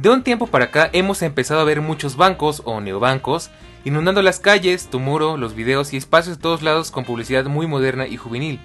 [0.00, 3.50] De un tiempo para acá hemos empezado a ver muchos bancos o neobancos
[3.84, 7.66] inundando las calles, tu muro, los videos y espacios de todos lados con publicidad muy
[7.66, 8.60] moderna y juvenil.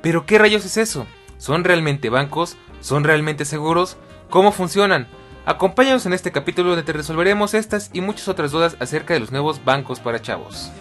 [0.00, 1.06] Pero ¿qué rayos es eso?
[1.36, 2.56] ¿Son realmente bancos?
[2.80, 3.98] ¿Son realmente seguros?
[4.30, 5.08] ¿Cómo funcionan?
[5.44, 9.30] Acompáñanos en este capítulo donde te resolveremos estas y muchas otras dudas acerca de los
[9.30, 10.72] nuevos bancos para chavos.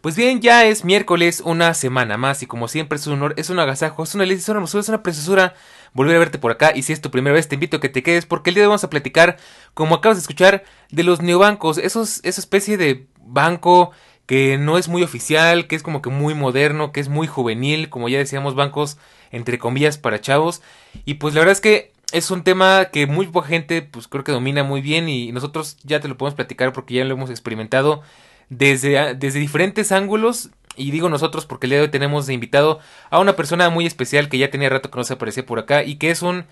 [0.00, 3.50] Pues bien, ya es miércoles, una semana más, y como siempre es un honor, es
[3.50, 5.54] un agasajo, es una delicia, es una hermosura, es una preciosura
[5.92, 6.70] volver a verte por acá.
[6.72, 8.62] Y si es tu primera vez, te invito a que te quedes, porque el día
[8.62, 9.38] de hoy vamos a platicar,
[9.74, 13.90] como acabas de escuchar, de los neobancos, esos, esa especie de banco
[14.26, 17.88] que no es muy oficial, que es como que muy moderno, que es muy juvenil,
[17.88, 18.98] como ya decíamos, bancos
[19.32, 20.62] entre comillas para chavos.
[21.06, 24.22] Y pues la verdad es que es un tema que muy poca gente, pues creo
[24.22, 27.30] que domina muy bien, y nosotros ya te lo podemos platicar porque ya lo hemos
[27.30, 28.02] experimentado
[28.50, 30.50] desde, desde diferentes ángulos.
[30.76, 32.78] Y digo nosotros porque el día de hoy tenemos de invitado
[33.10, 35.82] a una persona muy especial que ya tenía rato que no se aparecía por acá
[35.82, 36.44] y que es un,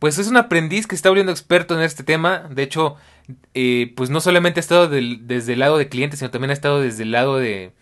[0.00, 2.48] pues es un aprendiz que está volviendo experto en este tema.
[2.50, 2.96] De hecho,
[3.54, 6.80] eh, pues no solamente ha estado desde el lado de cliente, sino también ha estado
[6.80, 7.72] desde el lado de...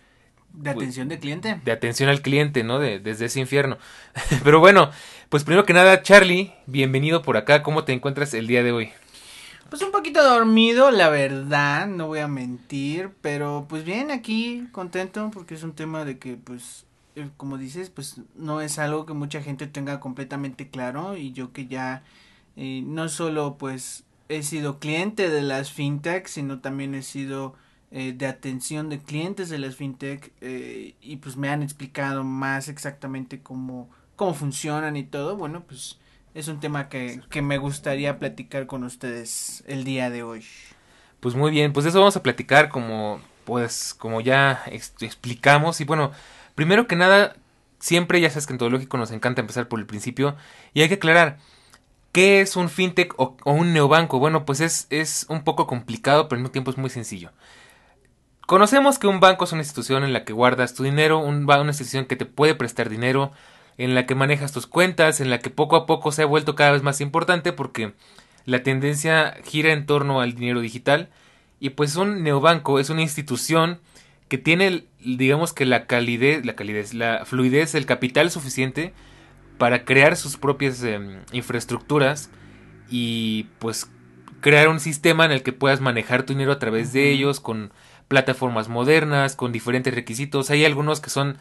[0.53, 1.59] De atención de cliente.
[1.65, 2.77] De atención al cliente, ¿no?
[2.77, 3.79] De, desde ese infierno.
[4.43, 4.91] Pero bueno,
[5.29, 7.63] pues primero que nada, Charlie, bienvenido por acá.
[7.63, 8.91] ¿Cómo te encuentras el día de hoy?
[9.73, 15.31] Pues un poquito dormido, la verdad, no voy a mentir, pero pues bien aquí, contento,
[15.33, 16.85] porque es un tema de que pues,
[17.15, 21.53] eh, como dices, pues no es algo que mucha gente tenga completamente claro y yo
[21.53, 22.03] que ya
[22.55, 27.55] eh, no solo pues he sido cliente de las fintech, sino también he sido
[27.89, 30.33] eh, de atención de clientes de las fintech
[31.01, 35.97] y pues me han explicado más exactamente cómo, cómo funcionan y todo, bueno, pues
[36.33, 40.45] es un tema que, que me gustaría platicar con ustedes el día de hoy.
[41.19, 46.11] Pues muy bien, pues eso vamos a platicar como pues como ya explicamos y bueno,
[46.55, 47.35] primero que nada,
[47.79, 50.35] siempre ya sabes que en todo lógico nos encanta empezar por el principio
[50.73, 51.39] y hay que aclarar
[52.13, 54.19] ¿Qué es un fintech o, un neobanco?
[54.19, 57.31] Bueno, pues es, es un poco complicado, pero al mismo tiempo es muy sencillo.
[58.45, 61.63] Conocemos que un banco es una institución en la que guardas tu dinero, un, una
[61.63, 63.31] institución que te puede prestar dinero,
[63.77, 66.55] en la que manejas tus cuentas, en la que poco a poco se ha vuelto
[66.55, 67.93] cada vez más importante porque
[68.45, 71.09] la tendencia gira en torno al dinero digital
[71.59, 73.79] y pues un neobanco es una institución
[74.27, 78.93] que tiene digamos que la calidez, la calidez, la fluidez, el capital suficiente
[79.57, 82.29] para crear sus propias em, infraestructuras
[82.89, 83.89] y pues
[84.41, 87.71] crear un sistema en el que puedas manejar tu dinero a través de ellos con
[88.07, 90.49] plataformas modernas, con diferentes requisitos.
[90.49, 91.37] Hay algunos que son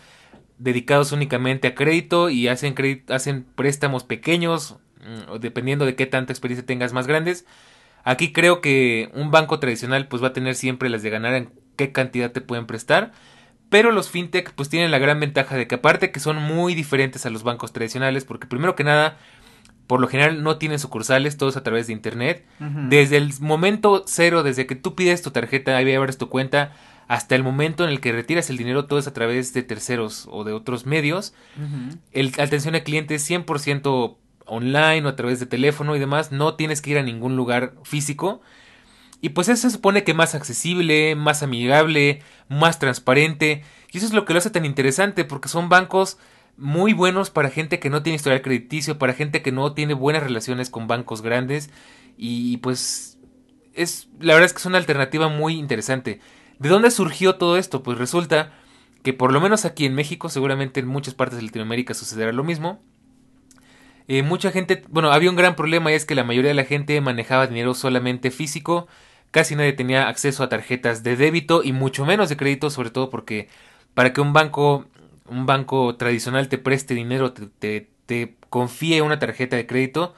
[0.62, 2.74] dedicados únicamente a crédito y hacen,
[3.08, 7.44] hacen préstamos pequeños, mm, dependiendo de qué tanta experiencia tengas más grandes.
[8.04, 11.50] Aquí creo que un banco tradicional pues va a tener siempre las de ganar en
[11.76, 13.12] qué cantidad te pueden prestar.
[13.70, 17.26] Pero los fintech pues tienen la gran ventaja de que aparte que son muy diferentes
[17.26, 19.16] a los bancos tradicionales porque primero que nada
[19.86, 22.46] por lo general no tienen sucursales, todos a través de internet.
[22.88, 26.72] Desde el momento cero, desde que tú pides tu tarjeta, ahí abres tu cuenta,
[27.12, 30.26] hasta el momento en el que retiras el dinero, todo es a través de terceros
[30.30, 31.34] o de otros medios.
[32.10, 36.32] el, atención al cliente es 100% online o a través de teléfono y demás.
[36.32, 38.41] No tienes que ir a ningún lugar físico.
[39.20, 43.62] Y pues eso se supone que más accesible, más amigable, más transparente.
[43.91, 46.16] Y eso es lo que lo hace tan interesante porque son bancos
[46.56, 50.22] muy buenos para gente que no tiene historial crediticio, para gente que no tiene buenas
[50.22, 51.68] relaciones con bancos grandes.
[52.16, 53.18] Y pues
[53.74, 56.18] es la verdad es que es una alternativa muy interesante.
[56.62, 57.82] ¿De dónde surgió todo esto?
[57.82, 58.53] Pues resulta
[59.03, 62.44] que por lo menos aquí en México, seguramente en muchas partes de Latinoamérica sucederá lo
[62.44, 62.80] mismo.
[64.06, 66.64] Eh, mucha gente, bueno, había un gran problema y es que la mayoría de la
[66.64, 68.86] gente manejaba dinero solamente físico,
[69.32, 73.10] casi nadie tenía acceso a tarjetas de débito y mucho menos de crédito, sobre todo
[73.10, 73.48] porque
[73.94, 74.86] para que un banco,
[75.28, 77.88] un banco tradicional te preste dinero, te,
[78.50, 80.15] confíe una tarjeta de crédito,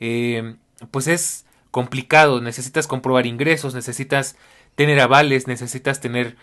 [0.00, 0.54] eh,
[0.90, 4.36] pues es complicado, necesitas comprobar ingresos, necesitas
[4.74, 6.36] tener avales, necesitas tener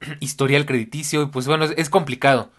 [0.20, 2.50] historial crediticio y pues bueno, es, complicado.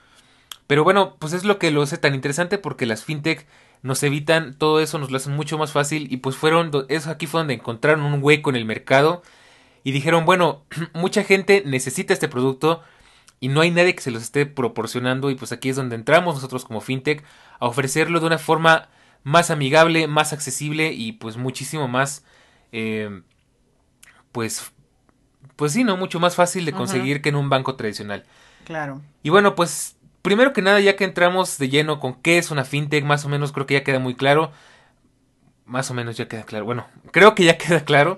[0.67, 3.45] Pero bueno, pues es lo que lo hace tan interesante porque las fintech
[3.81, 7.27] nos evitan todo eso, nos lo hacen mucho más fácil y pues fueron, eso aquí
[7.27, 9.23] fue donde encontraron un hueco en el mercado
[9.83, 10.63] y dijeron, bueno,
[10.93, 12.83] mucha gente necesita este producto
[13.39, 16.35] y no hay nadie que se los esté proporcionando y pues aquí es donde entramos
[16.35, 17.23] nosotros como fintech
[17.59, 18.89] a ofrecerlo de una forma
[19.23, 22.23] más amigable, más accesible y pues muchísimo más,
[22.71, 23.21] eh,
[24.31, 24.71] pues,
[25.61, 25.95] pues sí, ¿no?
[25.95, 28.23] Mucho más fácil de conseguir que en un banco tradicional.
[28.65, 28.99] Claro.
[29.21, 32.63] Y bueno, pues primero que nada, ya que entramos de lleno con qué es una
[32.65, 34.51] fintech, más o menos creo que ya queda muy claro.
[35.67, 36.65] Más o menos ya queda claro.
[36.65, 38.17] Bueno, creo que ya queda claro.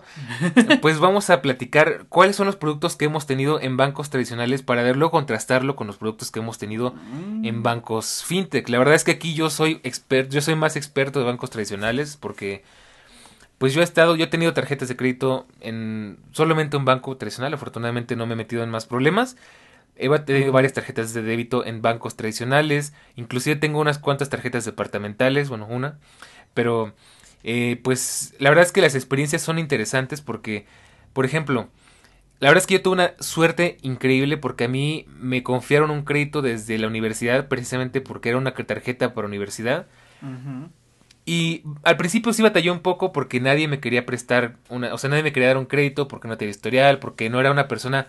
[0.82, 4.84] Pues vamos a platicar cuáles son los productos que hemos tenido en bancos tradicionales para
[4.84, 6.96] verlo, contrastarlo con los productos que hemos tenido
[7.44, 7.64] en Mm.
[7.64, 8.70] bancos fintech.
[8.70, 12.16] La verdad es que aquí yo soy experto, yo soy más experto de bancos tradicionales
[12.16, 12.64] porque
[13.64, 17.54] pues yo he estado, yo he tenido tarjetas de crédito en solamente un banco tradicional,
[17.54, 19.38] afortunadamente no me he metido en más problemas.
[19.96, 25.48] He tenido varias tarjetas de débito en bancos tradicionales, inclusive tengo unas cuantas tarjetas departamentales,
[25.48, 25.98] bueno, una,
[26.54, 26.94] pero
[27.46, 30.66] eh, pues la verdad es que las experiencias son interesantes porque,
[31.14, 31.70] por ejemplo,
[32.42, 36.04] la verdad es que yo tuve una suerte increíble porque a mí me confiaron un
[36.04, 39.88] crédito desde la universidad precisamente porque era una tarjeta para universidad.
[40.22, 40.70] Ujú.
[41.26, 45.10] Y al principio sí batallé un poco porque nadie me quería prestar una, o sea,
[45.10, 48.08] nadie me quería dar un crédito porque no tenía historial, porque no era una persona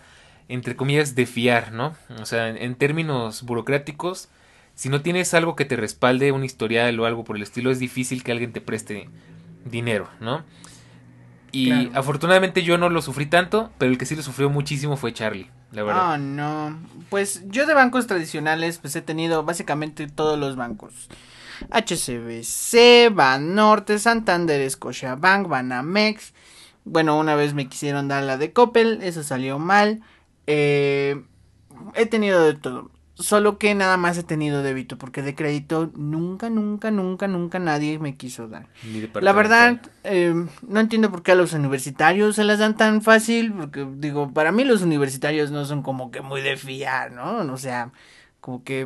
[0.49, 1.95] entre comillas de fiar, ¿no?
[2.19, 4.27] O sea, en, en términos burocráticos,
[4.75, 7.79] si no tienes algo que te respalde un historial o algo por el estilo, es
[7.79, 9.09] difícil que alguien te preste
[9.63, 10.43] dinero, ¿no?
[11.51, 11.91] Y Claro.
[11.99, 15.49] afortunadamente yo no lo sufrí tanto, pero el que sí lo sufrió muchísimo fue Charlie,
[15.71, 16.13] la verdad.
[16.13, 16.77] Ah, no.
[17.09, 21.07] Pues yo de bancos tradicionales, pues he tenido básicamente todos los bancos.
[21.71, 26.33] HCBC, Banorte, Santander, Scotiabank, Banamex.
[26.83, 30.01] Bueno, una vez me quisieron dar la de Coppel, eso salió mal.
[30.47, 31.23] Eh,
[31.95, 32.91] he tenido de todo.
[33.15, 37.97] Solo que nada más he tenido débito, porque de crédito nunca, nunca, nunca, nunca nadie
[37.97, 38.67] me quiso dar.
[38.83, 40.33] Ni La verdad, eh,
[40.67, 44.51] no entiendo por qué a los universitarios se las dan tan fácil, porque digo, para
[44.51, 47.37] mí los universitarios no son como que muy de fiar, ¿no?
[47.53, 47.93] O sea,
[48.41, 48.85] como que,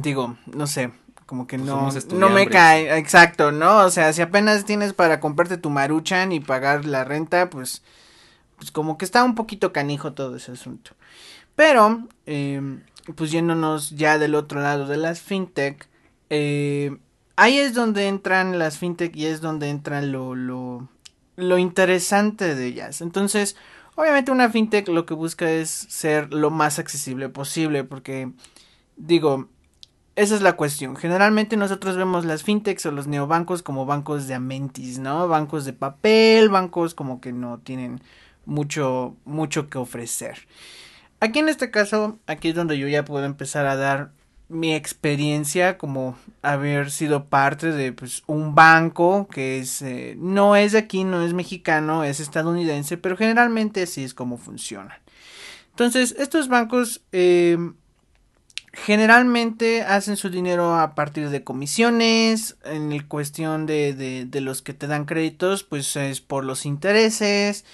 [0.00, 0.92] digo, no sé,
[1.26, 3.78] como que Pues no, no me cae, exacto, ¿no?
[3.78, 7.82] O sea, si apenas tienes para comprarte tu maruchan y pagar la renta, pues,
[8.56, 10.92] pues como que está un poquito canijo todo ese asunto.
[11.56, 12.60] Pero, eh,
[13.14, 15.88] pues yéndonos ya del otro lado de las fintech,
[16.30, 16.96] eh,
[17.36, 20.88] ahí es donde entran las fintech y es donde entra lo, lo,
[21.36, 23.00] lo interesante de ellas.
[23.00, 23.56] Entonces,
[23.94, 28.32] obviamente una fintech lo que busca es ser lo más accesible posible porque,
[28.96, 29.48] digo,
[30.16, 30.96] esa es la cuestión.
[30.96, 35.28] Generalmente nosotros vemos las fintechs o los neobancos como bancos de amentis, ¿no?
[35.28, 38.00] Bancos de papel, bancos como que no tienen
[38.46, 40.46] mucho, mucho que ofrecer.
[41.20, 44.12] Aquí en este caso, aquí es donde yo ya puedo empezar a dar
[44.48, 50.72] mi experiencia como haber sido parte de pues, un banco que es eh, no es
[50.72, 54.98] de aquí, no es mexicano, es estadounidense, pero generalmente así es como funcionan.
[55.70, 57.58] Entonces, estos bancos eh,
[58.74, 64.62] generalmente hacen su dinero a partir de comisiones, en el cuestión de, de, de los
[64.62, 67.64] que te dan créditos, pues es por los intereses,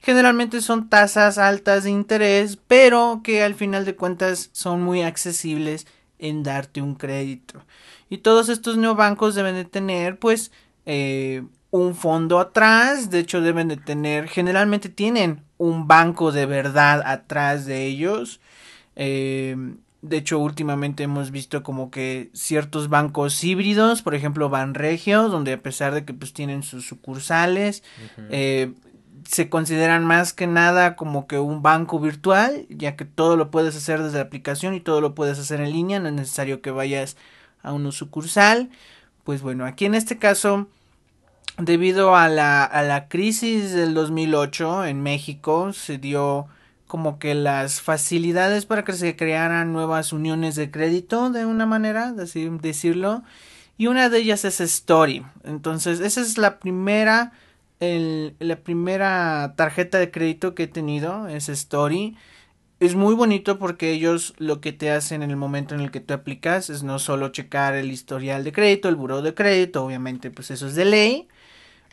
[0.00, 5.86] Generalmente son tasas altas de interés, pero que al final de cuentas son muy accesibles
[6.18, 7.64] en darte un crédito.
[8.08, 10.52] Y todos estos neobancos deben de tener pues
[10.86, 17.02] eh, un fondo atrás, de hecho deben de tener, generalmente tienen un banco de verdad
[17.04, 18.40] atrás de ellos.
[18.94, 19.56] Eh,
[20.00, 25.62] de hecho, últimamente hemos visto como que ciertos bancos híbridos, por ejemplo, Banregio, donde a
[25.62, 27.82] pesar de que pues tienen sus sucursales,
[28.30, 28.74] eh,
[29.26, 33.74] se consideran más que nada como que un banco virtual, ya que todo lo puedes
[33.74, 36.70] hacer desde la aplicación y todo lo puedes hacer en línea, no es necesario que
[36.70, 37.16] vayas
[37.62, 38.70] a una sucursal.
[39.24, 40.68] Pues bueno, aquí en este caso,
[41.58, 46.46] debido a la, a la crisis del 2008 en México, se dio
[46.88, 52.12] como que las facilidades para que se crearan nuevas uniones de crédito, de una manera,
[52.20, 53.22] así decirlo,
[53.76, 55.24] y una de ellas es Story.
[55.44, 57.32] Entonces, esa es la primera
[57.80, 62.16] el, la primera tarjeta de crédito que he tenido es Story.
[62.80, 66.00] Es muy bonito porque ellos lo que te hacen en el momento en el que
[66.00, 70.30] tú aplicas es no solo checar el historial de crédito, el buró de crédito, obviamente
[70.30, 71.28] pues eso es de ley,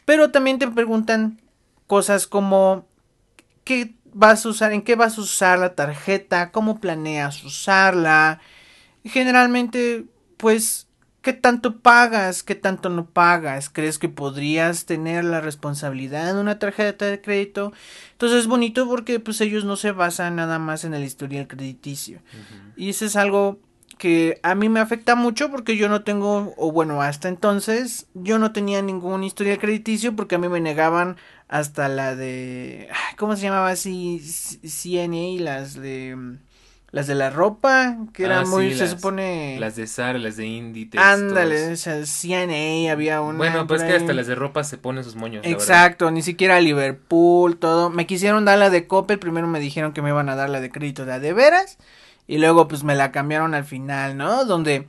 [0.05, 1.41] pero también te preguntan
[1.87, 2.87] cosas como
[3.63, 8.39] qué vas a usar, en qué vas a usar la tarjeta, cómo planeas usarla.
[9.03, 10.05] Generalmente
[10.37, 10.87] pues
[11.25, 12.43] ¿Qué tanto pagas?
[12.43, 13.71] ¿Qué tanto no pagas?
[13.71, 17.73] ¿Crees que podrías tener la responsabilidad de una tarjeta de crédito?
[18.11, 22.19] Entonces es bonito porque pues ellos no se basan nada más en el historial crediticio.
[22.77, 23.57] Y eso es algo
[23.97, 28.37] que a mí me afecta mucho porque yo no tengo, o bueno, hasta entonces yo
[28.37, 33.43] no tenía ningún historial crediticio porque a mí me negaban hasta la de, ¿cómo se
[33.43, 34.19] llamaba así?
[34.19, 36.37] CNA, las de
[36.95, 39.57] las de la ropa, que era ah, muy, se supone...
[39.59, 41.03] Las de Zara, las de Inditex.
[41.03, 43.37] Ándale, esas CNA, había una...
[43.37, 45.45] Bueno, pues que hasta las de ropa se ponen sus moños.
[45.45, 47.89] Exacto, ni siquiera Liverpool, todo.
[47.89, 50.61] Me quisieron dar la de Coppel, primero me dijeron que me iban a dar la
[50.61, 51.77] de crédito de de veras,
[52.27, 54.45] y luego pues me la cambiaron al final, ¿no?
[54.45, 54.87] Donde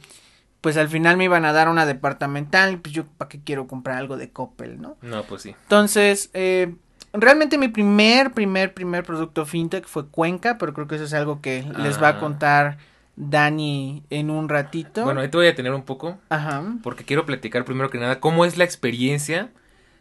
[0.66, 3.99] pues al final me iban a dar una departamental, pues yo para qué quiero comprar
[3.99, 4.96] algo de Coppel, ¿no?
[5.00, 5.54] No, pues sí.
[5.62, 6.75] Entonces, eh,
[7.12, 11.40] realmente mi primer, primer, primer producto fintech fue Cuenca, pero creo que eso es algo
[11.40, 12.18] que les va a ah.
[12.18, 12.78] contar
[13.14, 15.04] Dani en un ratito.
[15.04, 16.18] Bueno, ahí te voy a tener un poco.
[16.30, 16.64] Ajá.
[16.82, 19.50] Porque quiero platicar primero que nada cómo es la experiencia.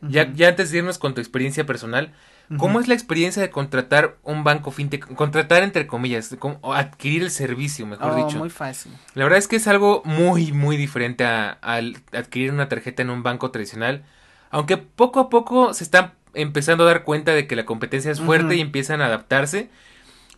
[0.02, 2.12] ya, ya antes de irnos con tu experiencia personal,
[2.58, 5.14] ¿cómo es la experiencia de contratar un banco fintech?
[5.16, 8.38] Contratar entre comillas, o adquirir el servicio, mejor oh, dicho.
[8.38, 8.92] Muy fácil.
[9.14, 13.24] La verdad es que es algo muy, muy diferente a, adquirir una tarjeta en un
[13.24, 14.04] banco tradicional.
[14.50, 18.22] Aunque poco a poco se están empezando a dar cuenta de que la competencia es
[18.22, 19.70] fuerte y empiezan a adaptarse.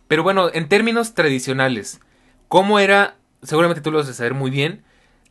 [0.06, 2.00] Pero bueno, en términos tradicionales,
[2.48, 3.16] ¿cómo era?
[3.42, 4.82] Seguramente tú lo vas a saber muy bien.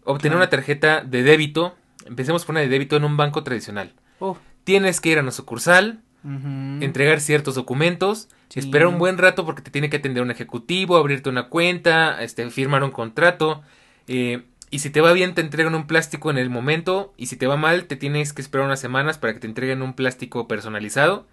[0.04, 1.76] Obtener una tarjeta de débito.
[2.06, 3.94] Empecemos por una de débito en un banco tradicional.
[4.20, 4.38] Oh.
[4.64, 9.72] Tienes que ir a una sucursal, entregar ciertos documentos, esperar un buen rato porque te
[9.72, 13.62] tiene que atender un ejecutivo, abrirte una cuenta, este, firmar un contrato.
[14.08, 17.14] Eh, y si te va bien, te entregan un plástico en el momento.
[17.18, 19.82] Y si te va mal, te tienes que esperar unas semanas para que te entreguen
[19.82, 21.28] un plástico personalizado.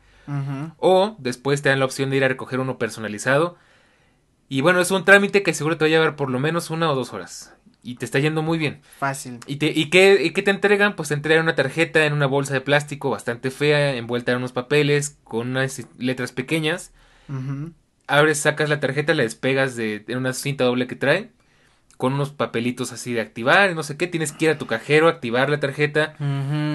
[0.78, 3.56] O después te dan la opción de ir a recoger uno personalizado.
[4.48, 6.90] Y bueno, es un trámite que seguro te va a llevar por lo menos una
[6.90, 7.54] o dos horas.
[7.84, 8.80] Y te está yendo muy bien.
[8.98, 9.38] Fácil.
[9.46, 10.96] ¿Y, te, y, qué, te entregan?
[10.96, 14.52] Pues te entregan una tarjeta en una bolsa de plástico bastante fea, envuelta en unos
[14.52, 16.92] papeles, con unas letras pequeñas.
[18.06, 21.30] Abres, sacas la tarjeta, la despegas de, de una cinta doble que trae
[21.96, 25.08] con unos papelitos así de activar, no sé qué, tienes que ir a tu cajero,
[25.08, 26.16] activar la tarjeta.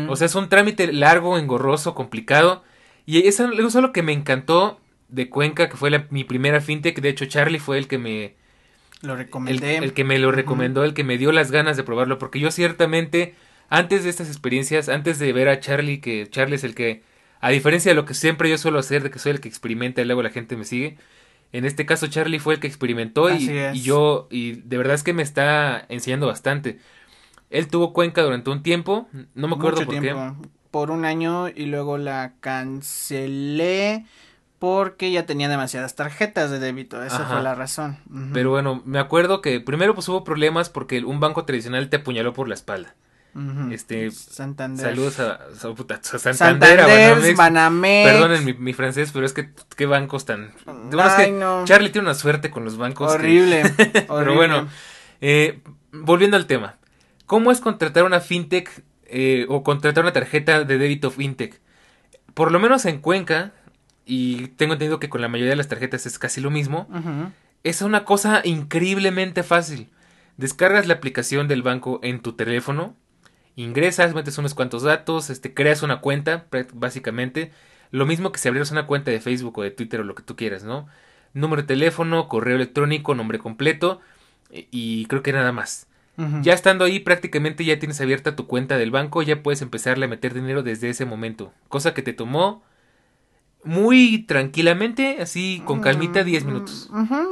[0.08, 2.64] O sea, es un trámite largo, engorroso, complicado.
[3.06, 7.02] Y eso, es lo que me encantó de Cuenca, que fue mi primera fintech.
[7.02, 8.36] De hecho, Charlie fue el que me...
[9.02, 9.78] Lo recomendé.
[9.78, 12.20] El, que me lo recomendó, el que me dio las ganas de probarlo.
[12.20, 13.36] Porque yo ciertamente,
[13.70, 17.04] antes de estas experiencias, antes de ver a Charlie, que Charlie es el que,
[17.40, 20.02] a diferencia de lo que siempre yo suelo hacer, de que soy el que experimenta
[20.02, 20.98] y luego la gente me sigue,
[21.52, 25.14] en este caso Charlie fue el que experimentó y, yo, y de verdad es que
[25.14, 26.80] me está enseñando bastante.
[27.50, 30.16] Él tuvo Cuenca durante un tiempo, no me acuerdo por qué.
[30.70, 34.06] Por un año y luego la cancelé
[34.60, 37.98] porque ya tenía demasiadas tarjetas de débito, esa fue la razón.
[38.34, 42.34] Pero bueno, me acuerdo que primero pues hubo problemas porque un banco tradicional te apuñaló
[42.34, 42.94] por la espalda.
[43.72, 44.88] Este Santander.
[44.88, 45.40] Saludos a,
[46.18, 50.52] Santander, Perdonen mi, francés, pero es que qué bancos tan.
[51.66, 53.14] Charlie tiene una suerte con los bancos.
[53.14, 53.64] Horrible.
[53.94, 54.68] pero bueno,
[55.22, 55.62] eh,
[55.92, 56.78] volviendo al tema.
[57.28, 61.62] ¿Cómo es contratar una fintech eh, o contratar una tarjeta de débito fintech?
[62.34, 63.54] Por lo menos en Cuenca,
[64.10, 66.88] y tengo entendido que con la mayoría de las tarjetas es casi lo mismo,
[67.64, 69.90] es una cosa increíblemente fácil.
[70.38, 72.96] Descargas la aplicación del banco en tu teléfono,
[73.56, 77.52] ingresas, metes unos cuantos datos, este, creas una cuenta, básicamente.
[77.92, 80.24] Lo mismo que si abrieras una cuenta de Facebook o de Twitter o lo que
[80.24, 80.88] tú quieras, ¿no?
[81.36, 84.00] Número de teléfono, correo electrónico, nombre completo
[84.50, 85.86] y creo que nada más.
[86.42, 90.10] Ya estando ahí prácticamente ya tienes abierta tu cuenta del banco, ya puedes empezarle a
[90.10, 91.54] meter dinero desde ese momento.
[91.70, 92.62] Cosa que te tomó
[93.64, 96.90] muy tranquilamente, así con calmita, 10 minutos.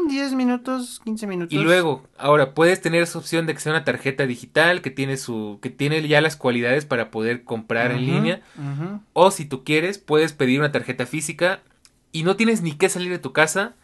[0.10, 1.54] 10 minutos, 15 minutos.
[1.54, 5.16] Y luego, ahora puedes tener esa opción de que sea una tarjeta digital que tiene
[5.18, 8.42] su que tiene ya las cualidades para poder comprar en línea.
[9.14, 11.62] O si tú quieres, puedes pedir una tarjeta física
[12.12, 13.76] y no tienes ni que salir de tu casa.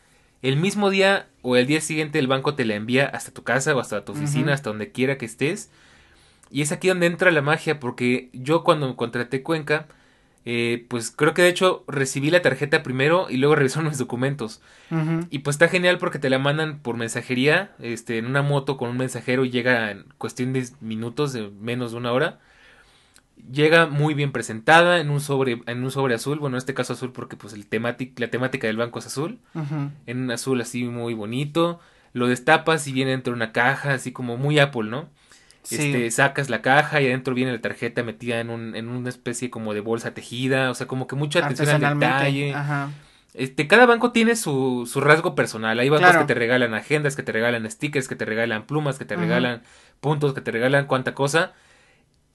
[0.41, 3.73] El mismo día o el día siguiente el banco te la envía hasta tu casa
[3.73, 5.71] o hasta tu oficina, hasta donde quiera que estés.
[6.51, 9.87] Y es aquí donde entra la magia porque yo cuando contraté Cuenca,
[10.45, 14.61] eh, pues creo que de hecho recibí la tarjeta primero y luego revisaron mis documentos.
[15.31, 18.89] Y pues está genial porque te la mandan por mensajería, este, en una moto con
[18.89, 22.39] un mensajero y llega en cuestión de minutos, de menos de una hora.
[23.51, 26.93] Llega muy bien presentada en un sobre, en un sobre azul, bueno, en este caso
[26.93, 27.65] azul porque pues el
[28.17, 29.39] la temática del banco es azul,
[30.05, 31.79] en un azul así muy bonito.
[32.13, 35.09] Lo destapas y viene dentro de una caja, así como muy Apple, ¿no?
[35.69, 39.49] Este, sacas la caja y adentro viene la tarjeta metida en, un, en una especie
[39.49, 42.53] como de bolsa tejida, o sea, como que mucha atención al detalle.
[43.33, 45.79] Este, cada banco tiene su, su rasgo personal.
[45.79, 49.05] Hay bancos que te regalan agendas, que te regalan stickers, que te regalan plumas, que
[49.05, 49.63] te regalan
[49.99, 51.53] puntos que te regalan cuánta cosa.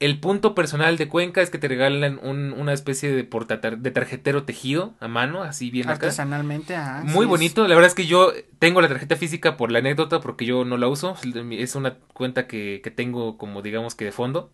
[0.01, 4.45] El punto personal de Cuenca es que te regalan un, una especie de, de tarjetero
[4.45, 7.03] tejido a mano, así bien Artesanalmente, acá.
[7.05, 7.67] Muy bonito.
[7.67, 10.77] La verdad es que yo tengo la tarjeta física por la anécdota, porque yo no
[10.77, 11.17] la uso.
[11.51, 14.53] Es una cuenta que, que tengo como digamos que de fondo.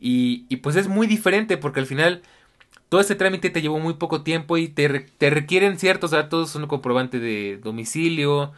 [0.00, 2.22] Y, y, pues es muy diferente porque al final
[2.88, 6.66] todo este trámite te llevó muy poco tiempo y te, te requieren ciertos datos, un
[6.66, 8.52] comprobante de domicilio,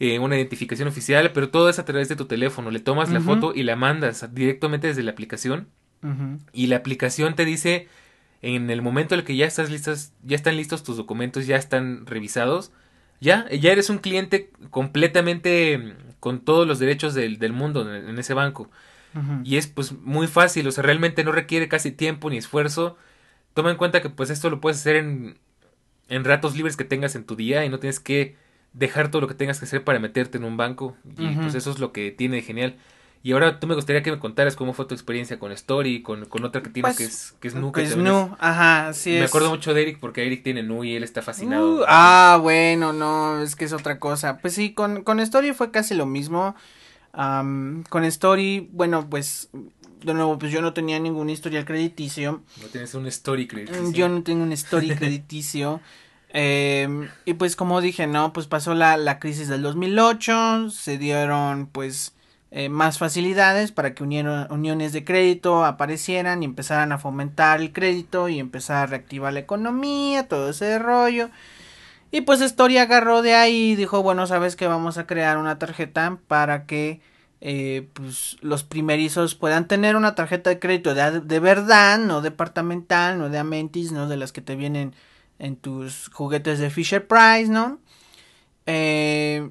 [0.00, 2.70] eh, una identificación oficial, pero todo es a través de tu teléfono.
[2.70, 5.68] Le tomas la foto y la mandas directamente desde la aplicación.
[6.54, 7.86] Y la aplicación te dice
[8.40, 11.56] en el momento en el que ya estás listas, ya están listos tus documentos, ya
[11.56, 12.72] están revisados,
[13.20, 18.18] ya, ya eres un cliente completamente mm, con todos los derechos del, del mundo en,
[18.18, 18.70] ese banco.
[19.44, 22.96] Y es pues muy fácil, o sea, realmente no requiere casi tiempo ni esfuerzo.
[23.52, 25.36] Toma en cuenta que pues esto lo puedes hacer en,
[26.08, 28.36] en ratos libres que tengas en tu día y no tienes que
[28.72, 30.96] dejar todo lo que tengas que hacer para meterte en un banco.
[31.18, 32.76] Y pues eso es lo que tiene de genial.
[33.22, 36.24] Y ahora tú me gustaría que me contaras cómo fue tu experiencia con Story, con,
[36.24, 37.70] con otra que tienes pues, que es, que es Nu.
[37.70, 41.04] Que Nu, ajá, sí Me acuerdo mucho de Eric porque Eric tiene Nu y él
[41.04, 41.80] está fascinado.
[41.80, 44.38] Uh, ah, bueno, no, es que es otra cosa.
[44.38, 46.54] Pues sí, con, con Story fue casi lo mismo.
[47.12, 49.50] con Story, bueno, pues
[50.04, 52.42] de nuevo, pues yo no tenía ningún historial crediticio.
[52.62, 53.92] No tienes un story crediticio.
[53.92, 55.80] Yo no tengo un story crediticio.
[56.32, 58.32] Eh, y pues como dije, ¿no?
[58.32, 62.14] Pues pasó la, la crisis del 2008, se dieron pues
[62.52, 67.72] eh, más facilidades para que unieron, uniones de crédito aparecieran y empezaran a fomentar el
[67.72, 71.30] crédito y empezar a reactivar la economía, todo ese rollo.
[72.12, 75.58] Y pues Story agarró de ahí y dijo, bueno, sabes que vamos a crear una
[75.58, 77.00] tarjeta para que
[77.40, 83.18] eh, pues los primerizos puedan tener una tarjeta de crédito de, de verdad, no departamental,
[83.18, 84.94] no de Amentis, no de las que te vienen
[85.40, 87.80] en tus juguetes de Fisher Price, ¿no?
[88.66, 89.50] Eh,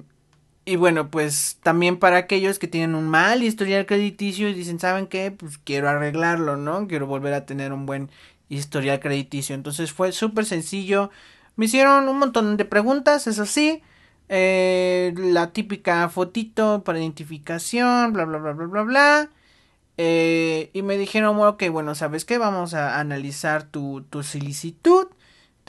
[0.64, 5.08] y bueno, pues también para aquellos que tienen un mal historial crediticio y dicen, ¿saben
[5.08, 5.30] qué?
[5.32, 6.86] Pues quiero arreglarlo, ¿no?
[6.86, 8.10] Quiero volver a tener un buen
[8.48, 9.54] historial crediticio.
[9.54, 11.10] Entonces fue súper sencillo.
[11.56, 13.82] Me hicieron un montón de preguntas, eso sí.
[14.28, 19.30] Eh, la típica fotito para identificación, bla, bla, bla, bla, bla, bla.
[19.96, 22.38] Eh, y me dijeron, ok, bueno, ¿sabes qué?
[22.38, 25.08] Vamos a analizar tu, tu solicitud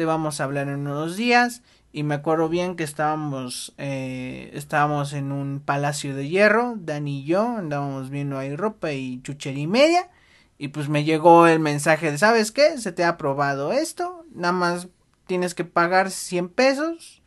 [0.02, 1.62] te vamos a hablar en unos días.
[1.94, 7.24] Y me acuerdo bien que estábamos, eh, estábamos en un palacio de hierro, Dani y
[7.24, 10.10] yo, andábamos viendo ahí ropa y chuchería y media.
[10.58, 12.80] Y pues me llegó el mensaje de, ¿sabes qué?
[12.80, 14.88] Se te ha aprobado esto, nada más
[15.28, 17.22] tienes que pagar 100 pesos.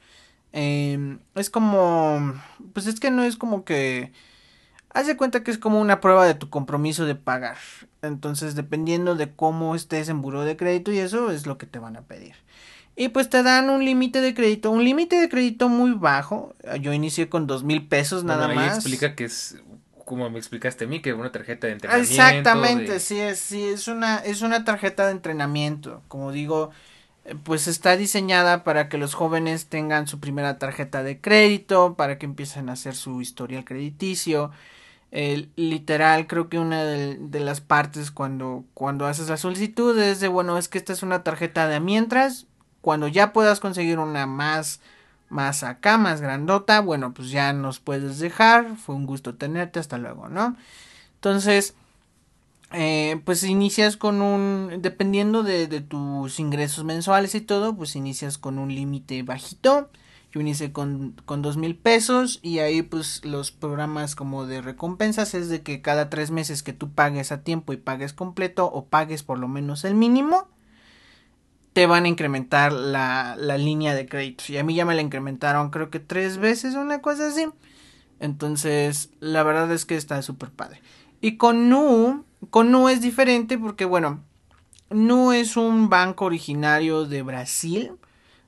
[0.50, 2.34] Em, es como,
[2.72, 4.10] pues es que no es como que,
[4.94, 7.58] haz de cuenta que es como una prueba de tu compromiso de pagar.
[8.00, 11.78] Entonces, dependiendo de cómo estés en buro de crédito y eso es lo que te
[11.78, 12.34] van a pedir.
[12.96, 16.54] Y pues te dan un límite de crédito, un límite de crédito muy bajo.
[16.80, 18.56] Yo inicié con dos mil pesos nada más.
[18.56, 19.56] Ahí explica que es
[20.04, 22.12] como me explicaste a mí, que es una tarjeta de entrenamiento.
[22.12, 26.02] Exactamente, sí, es, sí, es una, es una tarjeta de entrenamiento.
[26.08, 26.70] Como digo,
[27.24, 32.18] eh, pues está diseñada para que los jóvenes tengan su primera tarjeta de crédito, para
[32.18, 34.52] que empiecen a hacer su historial crediticio.
[35.56, 40.26] Literal, creo que una de, de, las partes cuando, cuando haces la solicitud es de,
[40.26, 42.46] bueno, es que esta es una tarjeta de mientras,
[42.80, 44.80] cuando ya puedas conseguir una más,
[45.30, 48.76] más acá, más grandota, bueno, pues ya nos puedes dejar.
[48.76, 50.56] Fue un gusto tenerte, hasta luego, ¿no?
[51.14, 51.74] Entonces,
[52.72, 58.36] eh, pues inicias con un, dependiendo de, de, tus ingresos mensuales y todo, pues inicias
[58.36, 59.90] con un límite bajito.
[60.34, 65.32] Yo inicié con, con dos mil pesos y ahí pues los programas como de recompensas
[65.32, 68.86] es de que cada tres meses que tú pagues a tiempo y pagues completo o
[68.86, 70.48] pagues por lo menos el mínimo,
[71.72, 74.50] te van a incrementar la, la línea de créditos.
[74.50, 77.46] Y a mí ya me la incrementaron creo que tres veces, una cosa así.
[78.18, 80.82] Entonces, la verdad es que está súper padre.
[81.20, 84.24] Y con Nu, con Nu es diferente porque, bueno,
[84.90, 87.92] Nu es un banco originario de Brasil.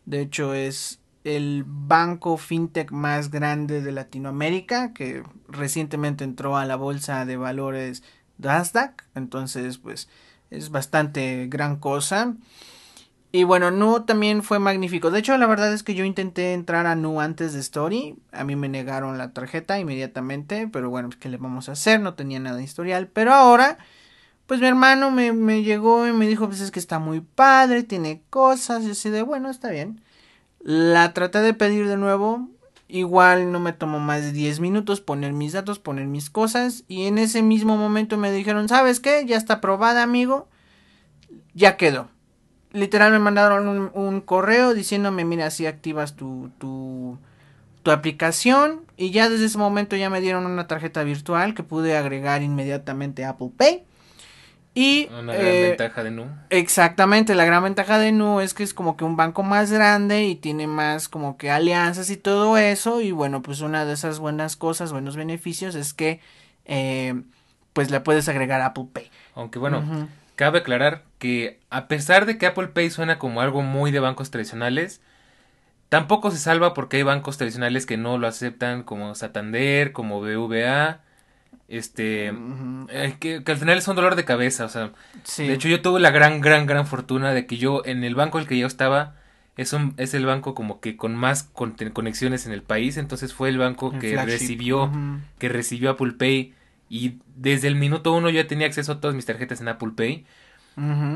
[0.04, 6.76] De hecho, es el banco fintech más grande de Latinoamérica que recientemente entró a la
[6.76, 8.04] bolsa de valores
[8.38, 9.04] Nasdaq.
[9.16, 10.08] Entonces, pues,
[10.50, 12.36] es bastante gran cosa.
[13.32, 15.10] Y bueno, Nu también fue magnífico.
[15.10, 18.16] De hecho, la verdad es que yo intenté entrar a Nu antes de Story.
[18.30, 20.68] A mí me negaron la tarjeta inmediatamente.
[20.68, 22.00] Pero bueno, pues, ¿qué le vamos a hacer?
[22.00, 23.08] No tenía nada de historial.
[23.08, 23.78] Pero ahora,
[24.46, 27.82] pues mi hermano me, me llegó y me dijo, pues es que está muy padre,
[27.82, 28.84] tiene cosas.
[28.84, 30.00] Y así de, bueno, está bien.
[30.66, 32.48] La traté de pedir de nuevo.
[32.88, 36.82] Igual no me tomó más de 10 minutos poner mis datos, poner mis cosas.
[36.88, 39.24] Y en ese mismo momento me dijeron, ¿sabes qué?
[39.26, 40.48] Ya está aprobada, amigo.
[41.54, 42.08] Ya quedó
[42.76, 47.18] literal me mandaron un, correo diciéndome, mira, si activas tu, tu,
[47.82, 51.96] tu aplicación y ya desde ese momento ya me dieron una tarjeta virtual que pude
[51.96, 53.84] agregar inmediatamente a Apple Pay.
[54.76, 56.26] Y, Una gran eh, ventaja de Nu.
[56.50, 60.24] Exactamente, la gran ventaja de Nu es que es como que un banco más grande
[60.24, 63.00] y tiene más como que alianzas y todo eso.
[63.00, 66.20] Y bueno, pues una de esas buenas cosas, buenos beneficios es que
[66.66, 67.22] eh,
[67.72, 69.10] pues le puedes agregar a Apple Pay.
[69.34, 73.92] Aunque bueno, cabe aclarar que a pesar de que Apple Pay suena como algo muy
[73.92, 75.00] de bancos tradicionales,
[75.88, 81.00] tampoco se salva porque hay bancos tradicionales que no lo aceptan, como Santander, como BVA,
[81.68, 82.28] este,
[82.90, 84.92] eh, que, que al final es un dolor de cabeza, o sea,
[85.24, 85.46] Sí.
[85.46, 88.38] de hecho yo tuve la gran, gran, gran fortuna de que yo en el banco
[88.38, 89.14] al que yo estaba
[89.56, 93.32] es un, es el banco como que con más con- conexiones en el país, entonces
[93.34, 94.32] fue el banco El que flagship.
[94.32, 94.92] recibió
[95.38, 96.54] que recibió Apple Pay
[96.90, 99.90] y desde el minuto uno yo ya tenía acceso a todas mis tarjetas en Apple
[99.96, 100.24] Pay.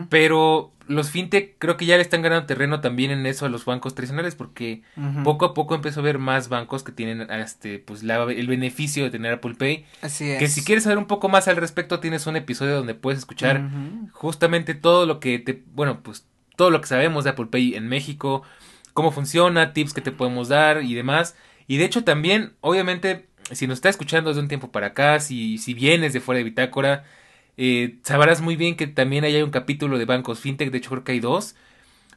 [0.09, 3.64] Pero los fintech creo que ya le están ganando terreno también en eso a los
[3.64, 4.83] bancos tradicionales porque
[5.23, 9.05] poco a poco empezó a ver más bancos que tienen este pues la- el beneficio
[9.05, 9.85] de tener Apple Pay.
[10.03, 10.38] Así es.
[10.40, 13.61] Que si quieres saber un poco más al respecto tienes un episodio donde puedes escuchar
[14.12, 17.88] justamente todo lo que te bueno pues todo lo que sabemos de Apple Pay en
[17.88, 18.42] México,
[18.92, 21.37] cómo funciona, tips que te podemos dar y demás.
[21.68, 25.57] Y de hecho también, obviamente, si nos está escuchando desde un tiempo para acá, si,
[25.59, 27.05] si vienes de fuera de Bitácora,
[27.62, 31.05] eh, sabrás muy bien que también hay un capítulo de bancos fintech, de hecho creo
[31.05, 31.55] que hay dos.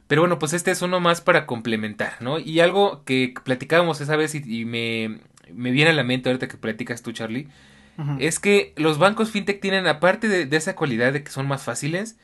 [0.06, 2.38] Pero bueno, pues este es uno más para complementar, ¿no?
[2.38, 5.20] Y algo que platicábamos esa vez y, y me,
[5.52, 7.48] me viene a la mente ahorita que platicas tú, Charlie,
[8.18, 11.62] es que los bancos fintech tienen, aparte de, de esa cualidad de que son más
[11.62, 12.16] fáciles,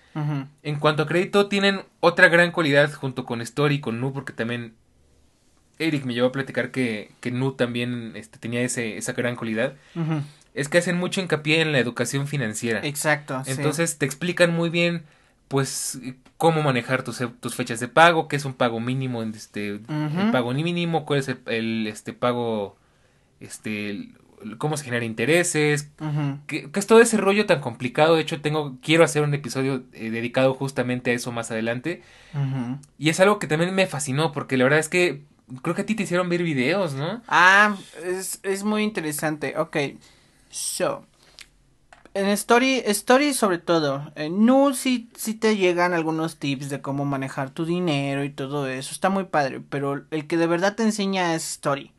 [0.63, 4.33] en cuanto a crédito, tienen otra gran cualidad junto con Story y con Nu, porque
[4.33, 4.75] también
[5.79, 9.75] Eric me llevó a platicar que, que Nu también este, tenía ese, esa gran cualidad.
[9.95, 10.23] Ujú.
[10.55, 12.81] Es que hacen mucho hincapié en la educación financiera.
[12.85, 13.43] Exacto.
[13.45, 13.53] sí.
[13.53, 15.05] Entonces te explican muy bien,
[15.49, 15.99] pues,
[16.37, 20.53] cómo manejar tus, tus fechas de pago, qué es un pago mínimo, este, el pago
[20.55, 22.77] ni mínimo, cuál es el, el, este pago,
[23.41, 24.15] este, el-
[24.59, 26.39] cómo se genera intereses, Ujú.
[26.47, 28.17] que, que es todo ese rollo tan complicado.
[28.17, 32.03] De hecho, tengo, quiero hacer un episodio eh, dedicado justamente a eso más adelante.
[32.99, 35.23] Y es algo que también me fascinó, porque la verdad es que
[35.63, 37.23] creo que a ti te hicieron ver videos, ¿no?
[37.29, 39.55] Ah, es, es muy interesante.
[39.59, 39.77] Ok.
[40.51, 41.07] So.
[42.13, 45.09] En Story, Story sobre todo, en Nu sí,
[45.41, 48.91] te llegan algunos tips de cómo manejar tu dinero y todo eso.
[48.93, 51.93] Está muy padre, pero el que de verdad te enseña es Story.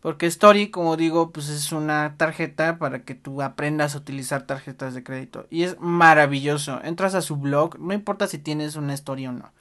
[0.00, 4.94] Porque Story, como digo, pues es una tarjeta para que tú aprendas a utilizar tarjetas
[4.94, 5.46] de crédito.
[5.50, 6.80] Y es maravilloso.
[6.84, 9.52] Entras a su blog, no importa si tienes una Story o no.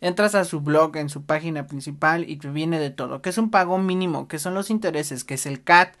[0.00, 3.20] Entras a su blog en su página principal y te viene de todo.
[3.20, 5.96] Que es un pago mínimo, que son los intereses, que es el CAT,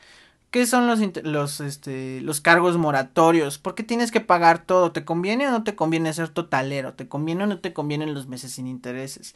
[0.54, 3.58] que son los, los, este, los cargos moratorios.
[3.58, 4.92] Porque tienes que pagar todo.
[4.92, 6.92] ¿Te conviene o no te conviene ser totalero?
[6.92, 9.34] ¿Te conviene o no te convienen los meses sin intereses?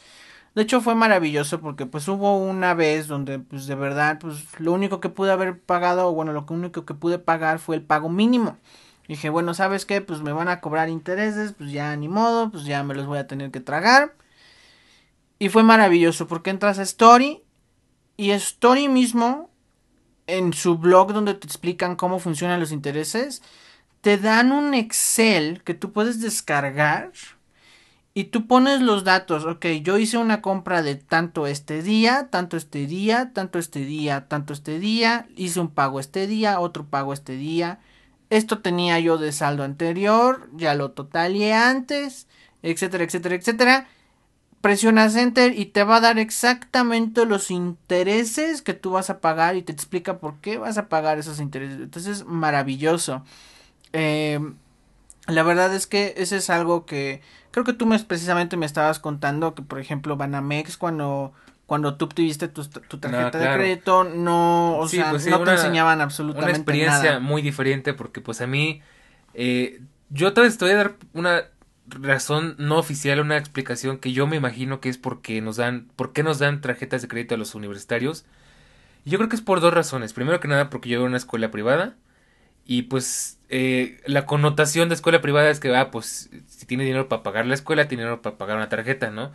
[0.55, 4.73] De hecho fue maravilloso porque pues hubo una vez donde pues de verdad pues lo
[4.73, 8.57] único que pude haber pagado bueno lo único que pude pagar fue el pago mínimo.
[9.09, 10.01] Dije, bueno, ¿sabes qué?
[10.01, 13.19] Pues me van a cobrar intereses, pues ya ni modo, pues ya me los voy
[13.19, 14.15] a tener que tragar.
[15.41, 17.43] Y fue maravilloso porque entras a Story
[18.17, 19.48] y Story mismo
[20.29, 23.43] en su blog donde te explican cómo funcionan los intereses,
[24.01, 27.11] te dan un Excel que tú puedes descargar
[28.15, 32.57] y tú pones los datos, ok, yo hice una compra de tanto este día, tanto
[32.57, 37.13] este día, tanto este día, tanto este día, hice un pago este día, otro pago
[37.13, 37.81] este día,
[38.31, 42.27] esto tenía yo de saldo anterior, ya lo totalé antes,
[42.63, 43.89] etcétera, etcétera, etcétera.
[44.61, 49.55] Presionas enter y te va a dar exactamente los intereses que tú vas a pagar
[49.57, 51.79] y te explica por qué vas a pagar esos intereses.
[51.81, 53.23] Entonces, maravilloso.
[53.93, 54.41] Eh,
[55.29, 58.99] la verdad es que ese es algo que creo que tú me precisamente me estabas
[58.99, 61.33] contando que por ejemplo Banamex cuando
[61.67, 63.53] cuando tú tuviste tu, tu tarjeta No, claro.
[63.53, 67.03] de crédito no o Sí, sea pues sí, no te una- enseñaban Una absolutamente experiencia
[67.11, 67.21] nada.
[67.21, 68.81] muy diferente porque pues a mí,
[69.35, 71.43] eh, yo te voy a dar una
[71.91, 76.13] razón no oficial, una explicación que yo me imagino que es porque nos dan, por
[76.13, 78.25] qué nos dan tarjetas de crédito a los universitarios.
[79.05, 80.13] Yo creo que es por dos razones.
[80.13, 81.97] Primero que nada porque yo era una escuela privada
[82.71, 87.09] y pues eh, la connotación de escuela privada es que, ah, pues si tiene dinero
[87.09, 89.33] para pagar la escuela, tiene dinero para pagar una tarjeta, ¿no?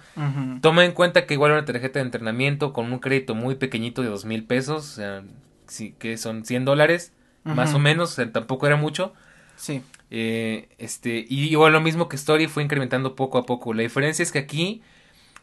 [0.62, 4.10] Toma en cuenta que igual una tarjeta de entrenamiento con un crédito muy pequeñito de
[4.10, 5.24] dos mil pesos, o sea,
[5.66, 7.12] sí, que son 100 dólares,
[7.44, 9.14] más o menos, o sea, tampoco era mucho.
[9.56, 9.82] Sí.
[10.12, 13.74] Eh, este, y igual lo mismo que Story fue incrementando poco a poco.
[13.74, 14.82] La diferencia es que aquí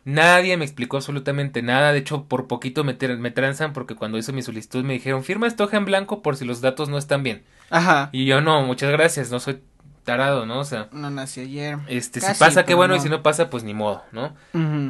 [0.05, 1.93] nadie me explicó absolutamente nada.
[1.93, 5.47] De hecho, por poquito me, me transan porque cuando hice mi solicitud me dijeron, firma
[5.47, 7.43] esta hoja en blanco por si los datos no están bien.
[7.71, 8.11] Ajá.
[8.13, 9.61] Y yo, no, muchas gracias, no soy
[10.05, 10.61] tarado, ¿no?
[10.61, 11.79] O sea, No nací ayer.
[11.89, 13.01] este, si pasa, qué bueno, no.
[13.01, 14.35] y si no pasa, pues ni modo, ¿no?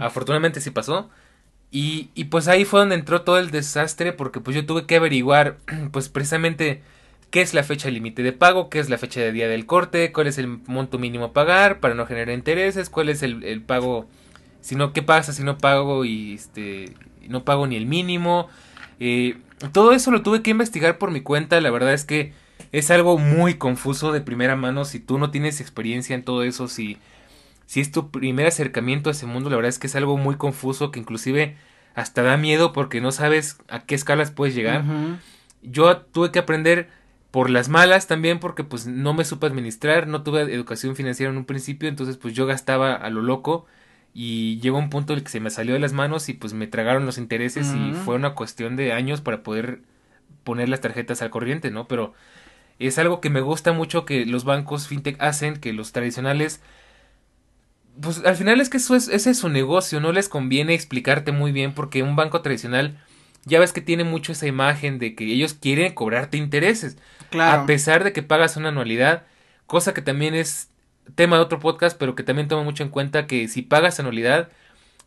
[0.02, 1.10] Afortunadamente sí pasó.
[1.72, 4.96] Y, y pues ahí fue donde entró todo el desastre porque pues yo tuve que
[4.96, 5.58] averiguar
[5.92, 6.82] pues precisamente
[7.30, 10.12] qué es la fecha límite de pago, qué es la fecha de día del corte,
[10.12, 13.62] cuál es el monto mínimo a pagar para no generar intereses, cuál es el, el
[13.62, 14.08] pago,
[14.60, 16.94] si no, qué pasa si no pago y este,
[17.28, 18.48] no pago ni el mínimo.
[18.98, 19.38] Eh,
[19.72, 22.32] todo eso lo tuve que investigar por mi cuenta, la verdad es que
[22.72, 24.84] es algo muy confuso de primera mano.
[24.84, 26.98] Si tú no tienes experiencia en todo eso, si,
[27.66, 30.36] si es tu primer acercamiento a ese mundo, la verdad es que es algo muy
[30.36, 31.56] confuso que inclusive
[31.94, 34.84] hasta da miedo porque no sabes a qué escalas puedes llegar.
[35.62, 36.88] Yo tuve que aprender
[37.30, 41.38] por las malas también porque pues no me supe administrar, no tuve educación financiera en
[41.38, 43.66] un principio, entonces pues yo gastaba a lo loco
[44.12, 46.52] y llegó un punto en el que se me salió de las manos y pues
[46.52, 49.80] me tragaron los intereses y fue una cuestión de años para poder
[50.42, 51.86] poner las tarjetas al corriente, ¿no?
[51.86, 52.14] Pero
[52.80, 56.60] es algo que me gusta mucho que los bancos fintech hacen, que los tradicionales
[58.00, 61.32] pues al final es que eso es, ese es su negocio, no les conviene explicarte
[61.32, 62.98] muy bien porque un banco tradicional
[63.44, 66.96] ya ves que tiene mucho esa imagen de que ellos quieren cobrarte intereses.
[67.30, 67.62] Claro.
[67.62, 69.24] A pesar de que pagas una anualidad,
[69.66, 70.70] cosa que también es
[71.14, 74.48] tema de otro podcast, pero que también toma mucho en cuenta que si pagas anualidad,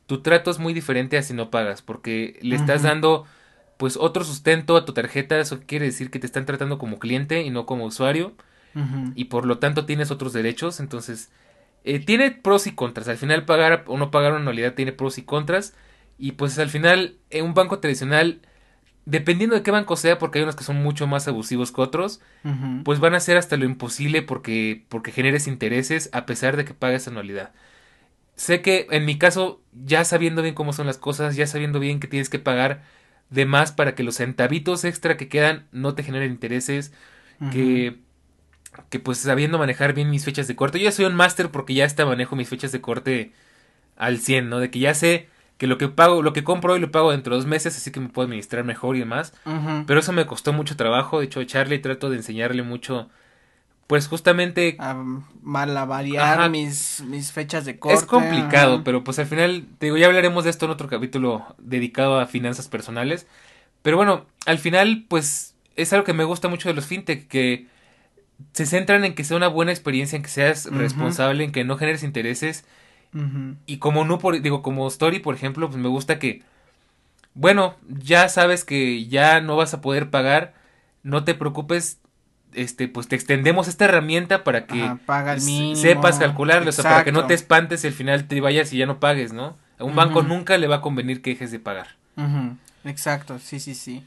[0.07, 3.25] tu trato es muy diferente a si no pagas, porque le estás dando
[3.77, 7.41] pues otro sustento a tu tarjeta, eso quiere decir que te están tratando como cliente
[7.41, 8.33] y no como usuario,
[9.15, 11.31] y por lo tanto tienes otros derechos, entonces
[11.83, 15.17] eh, tiene pros y contras, al final pagar o no pagar una anualidad tiene pros
[15.17, 15.73] y contras,
[16.17, 18.41] y pues al final en un banco tradicional
[19.05, 22.21] dependiendo de qué banco sea, porque hay unos que son mucho más abusivos que otros,
[22.83, 26.73] pues van a hacer hasta lo imposible porque, porque generes intereses a pesar de que
[26.73, 27.53] pagues anualidad.
[28.35, 31.99] Sé que en mi caso, ya sabiendo bien cómo son las cosas, ya sabiendo bien
[31.99, 32.83] que tienes que pagar
[33.29, 36.93] de más para que los centavitos extra que quedan no te generen intereses,
[37.49, 37.99] que,
[38.89, 41.73] que pues sabiendo manejar bien mis fechas de corte, yo ya soy un máster porque
[41.73, 43.33] ya hasta manejo mis fechas de corte
[43.97, 44.59] al 100, ¿no?
[44.59, 47.35] De que ya sé que lo que pago, lo que compro hoy lo pago dentro
[47.35, 49.33] de dos meses, así que me puedo administrar mejor y demás.
[49.87, 51.19] Pero eso me costó mucho trabajo.
[51.19, 53.09] De hecho, Charlie trato de enseñarle mucho,
[53.87, 54.75] pues justamente...
[54.79, 55.01] A
[55.41, 57.97] malavariar mis, mis fechas de corte.
[57.97, 61.55] Es complicado, pero pues al final, te digo, ya hablaremos de esto en otro capítulo
[61.59, 63.27] dedicado a finanzas personales.
[63.83, 67.67] Pero bueno, al final, pues es algo que me gusta mucho de los fintech, que
[68.53, 71.77] se centran en que sea una buena experiencia, en que seas responsable, en que no
[71.77, 72.65] generes intereses
[73.65, 76.41] y como no por, digo, como story, por ejemplo, pues me gusta que,
[77.33, 80.53] bueno, ya sabes que ya no vas a poder pagar,
[81.03, 81.99] no te preocupes,
[82.53, 84.89] este, pues te extendemos esta herramienta para que
[85.75, 88.77] sepas calcularlo, o sea, para que no te espantes y al final te vayas y
[88.77, 89.57] ya no pagues, ¿no?
[89.79, 91.95] A un banco nunca le va a convenir que dejes de pagar.
[92.85, 94.03] Exacto, sí, sí, sí.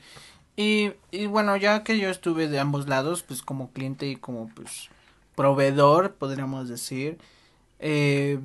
[0.57, 4.49] Y, y bueno, ya que yo estuve de ambos lados, pues como cliente y como
[4.49, 4.89] pues
[5.35, 7.19] proveedor, podríamos decir,
[7.79, 8.41] eh,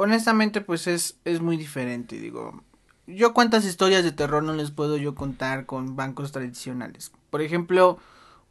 [0.00, 2.62] honestamente pues es, es muy diferente, digo.
[3.06, 7.12] Yo cuántas historias de terror no les puedo yo contar con bancos tradicionales.
[7.28, 7.98] Por ejemplo,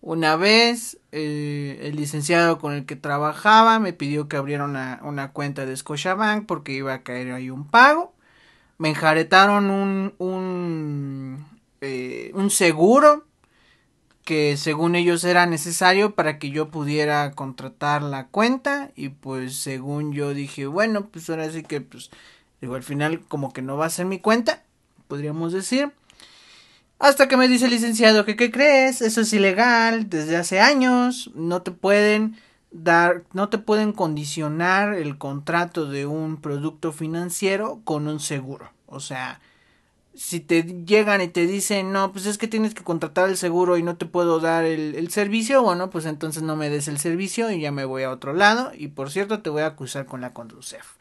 [0.02, 5.32] una vez eh, el licenciado con el que trabajaba me pidió que abriera una, una
[5.32, 8.14] cuenta de Scotiabank porque iba a caer ahí un pago.
[8.78, 11.48] Me enjaretaron un, un,
[11.82, 13.26] eh, un seguro
[14.30, 20.13] que según ellos era necesario para que yo pudiera contratar la cuenta y pues según
[20.13, 22.12] yo dije bueno pues ahora sí que pues
[22.62, 24.62] digo al final como que no va a ser mi cuenta
[25.08, 25.92] podríamos decir.
[27.00, 31.32] Hasta que me dice el licenciado que qué crees eso es ilegal desde hace años.
[31.34, 32.38] No te pueden
[32.70, 39.00] dar no te pueden condicionar el contrato de un producto financiero con un seguro o
[39.00, 39.42] sea
[40.19, 43.77] si te llegan y te dicen, no, pues es que tienes que contratar el seguro
[43.77, 47.49] y no te puedo dar el, servicio, bueno, pues entonces no me des el servicio
[47.51, 48.73] y ya me voy a otro lado.
[48.75, 50.97] Y por cierto, te voy a acusar con la Conducef.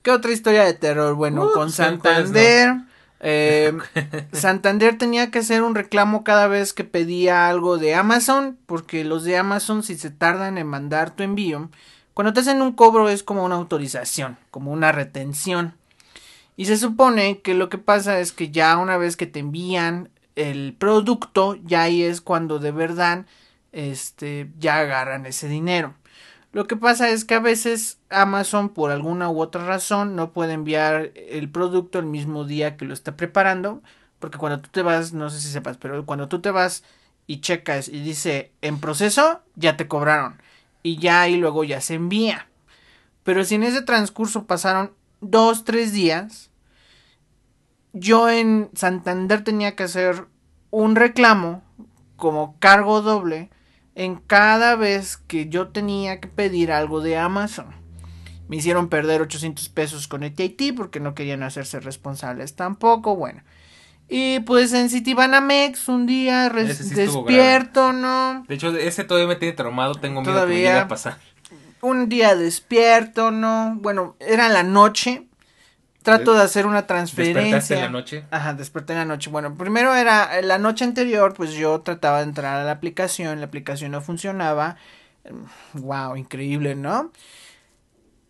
[0.00, 1.14] ¿Qué otra historia de terror?
[1.14, 2.74] Bueno, con Santander.
[3.20, 3.76] Eh,
[4.32, 9.24] Santander tenía que hacer un reclamo cada vez que pedía algo de Amazon, porque los
[9.24, 11.68] de Amazon, si se tardan en mandar tu envío,
[12.14, 15.74] cuando te hacen un cobro es como una autorización, como una retención.
[16.58, 20.10] Y se supone que lo que pasa es que ya una vez que te envían
[20.34, 23.26] el producto, ya ahí es cuando de verdad
[23.70, 25.94] este ya agarran ese dinero.
[26.50, 30.54] Lo que pasa es que a veces Amazon por alguna u otra razón no puede
[30.54, 33.80] enviar el producto el mismo día que lo está preparando,
[34.18, 36.82] porque cuando tú te vas, no sé si sepas, pero cuando tú te vas
[37.28, 40.42] y checas y dice en proceso, ya te cobraron
[40.82, 42.48] y ya ahí luego ya se envía.
[43.22, 46.50] Pero si en ese transcurso pasaron dos, tres días,
[47.92, 50.26] yo en Santander tenía que hacer
[50.70, 51.62] un reclamo
[52.16, 53.50] como cargo doble
[53.94, 57.66] en cada vez que yo tenía que pedir algo de Amazon.
[58.48, 63.16] Me hicieron perder 800 pesos con AT&T porque no querían hacerse responsables tampoco.
[63.16, 63.42] Bueno.
[64.08, 68.44] Y pues en Citibanamex un día despierto, ¿no?
[68.48, 71.18] De hecho, ese todavía me tiene traumado, tengo miedo todavía, que a pasar.
[71.80, 73.76] Un día despierto, ¿no?
[73.76, 75.24] Bueno, era la noche.
[76.02, 77.42] Trato de hacer una transferencia.
[77.42, 78.24] ¿Despertaste en la noche?
[78.30, 79.30] Ajá, desperté en la noche.
[79.30, 83.46] Bueno, primero era la noche anterior, pues yo trataba de entrar a la aplicación, la
[83.46, 84.76] aplicación no funcionaba.
[85.74, 87.12] Wow, increíble, ¿no?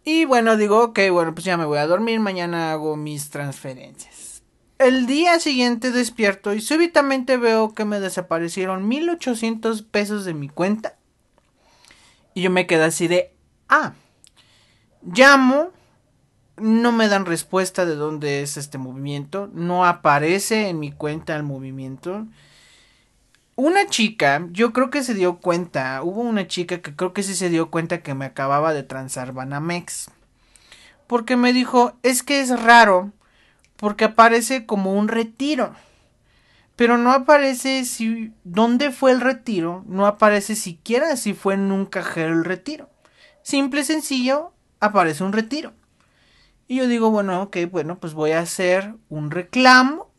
[0.04, 4.42] Y bueno, digo, ok, bueno, pues ya me voy a dormir, mañana hago mis transferencias.
[4.78, 10.96] El día siguiente despierto y súbitamente veo que me desaparecieron 1800 pesos de mi cuenta.
[12.32, 13.34] Y yo me quedé así de,
[13.68, 13.92] ah,
[15.02, 15.72] llamo
[16.60, 21.42] no me dan respuesta de dónde es este movimiento, no aparece en mi cuenta el
[21.42, 22.26] movimiento.
[23.54, 27.34] Una chica, yo creo que se dio cuenta, hubo una chica que creo que sí
[27.34, 30.10] se dio cuenta que me acababa de transar Banamex.
[31.06, 33.12] Porque me dijo, es que es raro,
[33.76, 35.74] porque aparece como un retiro.
[36.76, 41.86] Pero no aparece si dónde fue el retiro, no aparece siquiera si fue en un
[41.86, 42.88] cajero el retiro.
[43.42, 45.72] Simple y sencillo, aparece un retiro.
[46.66, 50.10] Y yo digo, bueno, ok, bueno, pues voy a hacer un reclamo.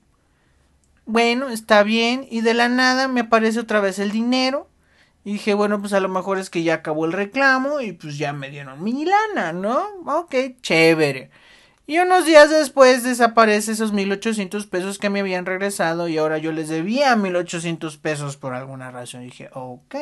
[1.06, 2.28] Bueno, está bien.
[2.30, 4.68] Y de la nada me aparece otra vez el dinero.
[5.24, 8.18] Y dije, bueno, pues a lo mejor es que ya acabó el reclamo y pues
[8.18, 9.86] ya me dieron mi lana, ¿no?
[10.06, 11.30] Ok, chévere.
[11.86, 16.52] Y unos días después desaparece esos 1800 pesos que me habían regresado y ahora yo
[16.52, 19.22] les debía 1800 pesos por alguna razón.
[19.22, 19.96] Y dije, ok.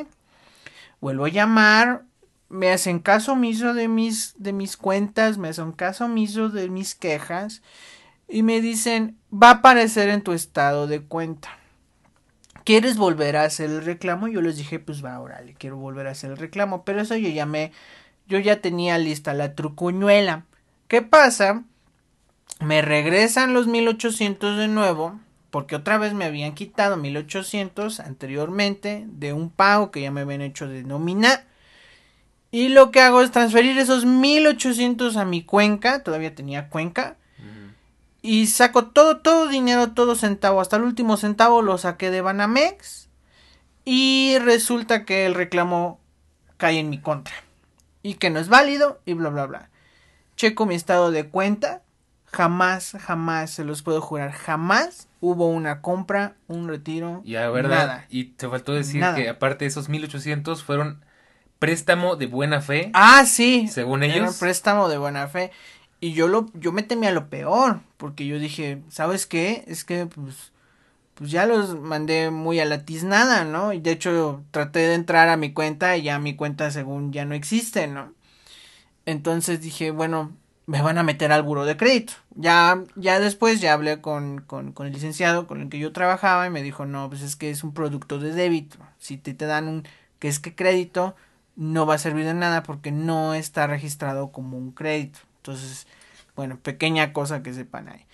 [1.00, 2.04] Vuelvo a llamar,
[2.50, 6.96] me hacen caso omiso de mis, de mis cuentas, me hacen caso omiso de mis
[6.96, 7.62] quejas
[8.28, 11.50] y me dicen, va a aparecer en tu estado de cuenta.
[12.64, 14.28] ¿Quieres volver a hacer el reclamo?
[14.28, 16.84] Yo les dije, pues va, órale, quiero volver a hacer el reclamo.
[16.84, 17.72] Pero eso yo ya me,
[18.28, 20.44] yo ya tenía lista la trucuñuela.
[20.90, 21.64] ¿Qué pasa?
[22.60, 25.18] Me regresan los 1800 de nuevo,
[25.50, 30.42] porque otra vez me habían quitado 1800 anteriormente de un pago que ya me habían
[30.42, 31.46] hecho de nómina
[32.52, 37.18] y lo que hago es transferir esos 1800 a mi cuenca, todavía tenía cuenca.
[38.22, 43.10] Y saco todo, todo dinero, todo centavo, hasta el último centavo lo saqué de Banamex.
[43.86, 46.00] Y resulta que el reclamo
[46.58, 47.36] cae en mi contra.
[48.04, 49.70] Y que no es válido y bla, bla, bla.
[50.36, 51.84] Checo mi estado de cuenta.
[52.26, 57.22] Jamás, jamás, se los puedo jurar, jamás hubo una compra, un retiro.
[57.24, 57.78] Ya, ¿verdad?
[57.78, 58.06] Nada.
[58.10, 61.06] Y te faltó decir que aparte de esos 1800 fueron
[61.60, 62.92] préstamo de buena fe.
[62.94, 63.68] Ah, sí.
[63.68, 64.18] Según ellos.
[64.18, 65.52] Era un préstamo de buena fe.
[66.00, 69.64] Y yo lo, yo me temía lo peor, porque yo dije, ¿sabes qué?
[69.68, 70.52] Es que pues,
[71.16, 73.74] pues ya los mandé muy a la tiznada, ¿no?
[73.74, 77.26] Y de hecho traté de entrar a mi cuenta y ya mi cuenta según ya
[77.26, 78.14] no existe, ¿no?
[79.08, 80.34] Entonces dije, bueno,
[80.68, 82.14] me van a meter al buro de crédito.
[82.36, 86.46] Ya, ya después ya hablé con, con, con el licenciado con el que yo trabajaba
[86.46, 88.78] y me dijo, no, pues es que es un producto de débito.
[89.00, 89.88] Si te, te dan un,
[90.20, 91.16] que es que crédito,
[91.58, 95.20] no va a servir de nada porque no está registrado como un crédito.
[95.38, 95.88] Entonces,
[96.36, 98.06] bueno, pequeña cosa que sepan ahí.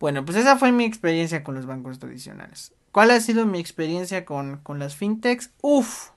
[0.00, 2.72] Bueno, pues esa fue mi experiencia con los bancos tradicionales.
[2.92, 5.50] ¿Cuál ha sido mi experiencia con, con las fintechs?
[5.60, 6.10] Uf.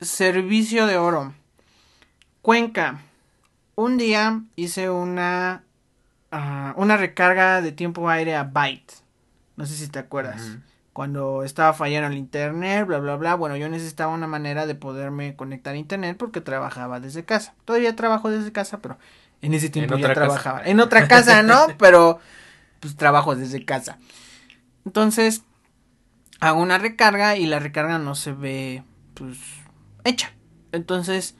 [0.00, 1.34] Servicio de oro.
[2.40, 3.02] Cuenca.
[3.74, 5.62] Un día hice una,
[6.30, 8.94] ah, una recarga de tiempo aire a Byte.
[9.56, 10.58] No sé si te acuerdas
[10.96, 13.34] cuando estaba fallando el internet, bla, bla, bla.
[13.34, 17.52] Bueno, yo necesitaba una manera de poderme conectar a internet porque trabajaba desde casa.
[17.66, 18.96] Todavía trabajo desde casa, pero
[19.42, 20.62] en ese tiempo ya trabajaba.
[20.64, 21.66] En otra casa, ¿no?
[21.78, 22.18] pero
[22.80, 23.98] pues trabajo desde casa.
[24.86, 25.42] Entonces,
[26.40, 28.82] hago una recarga y la recarga no se ve,
[29.12, 29.36] pues,
[30.04, 30.32] hecha.
[30.72, 31.34] Entonces,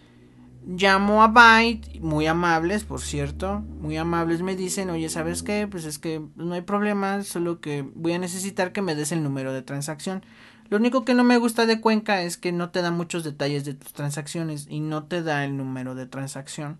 [0.69, 5.69] Llamo a Byte, muy amables, por cierto, muy amables me dicen, oye, ¿sabes qué?
[5.71, 9.23] Pues es que no hay problema, solo que voy a necesitar que me des el
[9.23, 10.25] número de transacción.
[10.69, 13.65] Lo único que no me gusta de Cuenca es que no te da muchos detalles
[13.65, 16.79] de tus transacciones y no te da el número de transacción.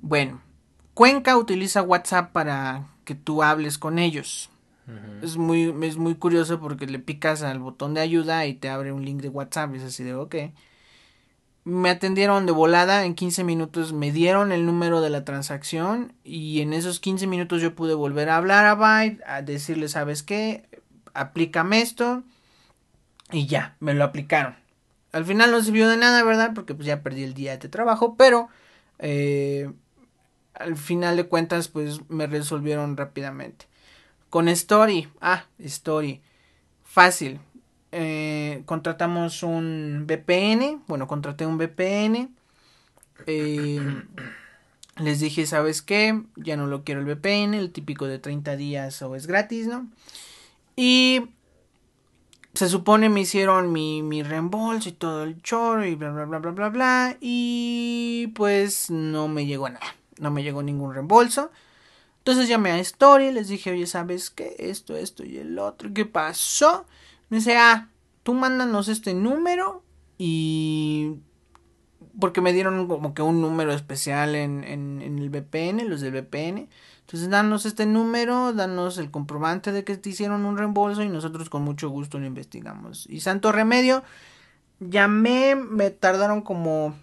[0.00, 0.40] Bueno,
[0.94, 4.48] Cuenca utiliza WhatsApp para que tú hables con ellos.
[5.20, 8.90] Es muy, es muy curioso porque le picas al botón de ayuda y te abre
[8.90, 9.74] un link de WhatsApp.
[9.74, 10.34] Es así de, ok
[11.64, 16.60] me atendieron de volada, en 15 minutos me dieron el número de la transacción y
[16.60, 20.68] en esos 15 minutos yo pude volver a hablar a Byte, a decirle, ¿sabes qué?
[21.14, 22.22] Aplícame esto
[23.32, 24.56] y ya, me lo aplicaron.
[25.12, 26.52] Al final no sirvió de nada, ¿verdad?
[26.54, 28.48] Porque pues ya perdí el día de trabajo, pero
[28.98, 29.72] eh,
[30.52, 33.66] al final de cuentas pues me resolvieron rápidamente.
[34.28, 36.20] Con Story, ah, Story,
[36.82, 37.40] fácil,
[37.94, 42.30] eh, contratamos un VPN, bueno, contraté un VPN
[43.26, 43.80] eh,
[44.96, 46.22] les dije, ¿sabes qué?
[46.36, 49.88] Ya no lo quiero el VPN, el típico de 30 días o es gratis, ¿no?
[50.76, 51.22] Y
[52.54, 56.38] se supone me hicieron mi, mi reembolso y todo el choro y bla, bla, bla,
[56.38, 57.16] bla, bla, bla.
[57.20, 59.96] Y pues no me llegó nada.
[60.20, 61.50] No me llegó ningún reembolso.
[62.18, 64.54] Entonces llamé a Story, les dije, oye, ¿sabes qué?
[64.58, 65.92] Esto, esto y el otro.
[65.92, 66.86] ¿Qué pasó?
[67.34, 67.90] Dice, ah,
[68.22, 69.82] tú mándanos este número
[70.18, 71.16] y
[72.20, 76.12] porque me dieron como que un número especial en, en, en, el VPN, los del
[76.12, 76.68] VPN.
[77.00, 81.50] Entonces, danos este número, danos el comprobante de que te hicieron un reembolso y nosotros
[81.50, 83.06] con mucho gusto lo investigamos.
[83.10, 84.04] Y santo remedio,
[84.78, 86.94] llamé, me tardaron como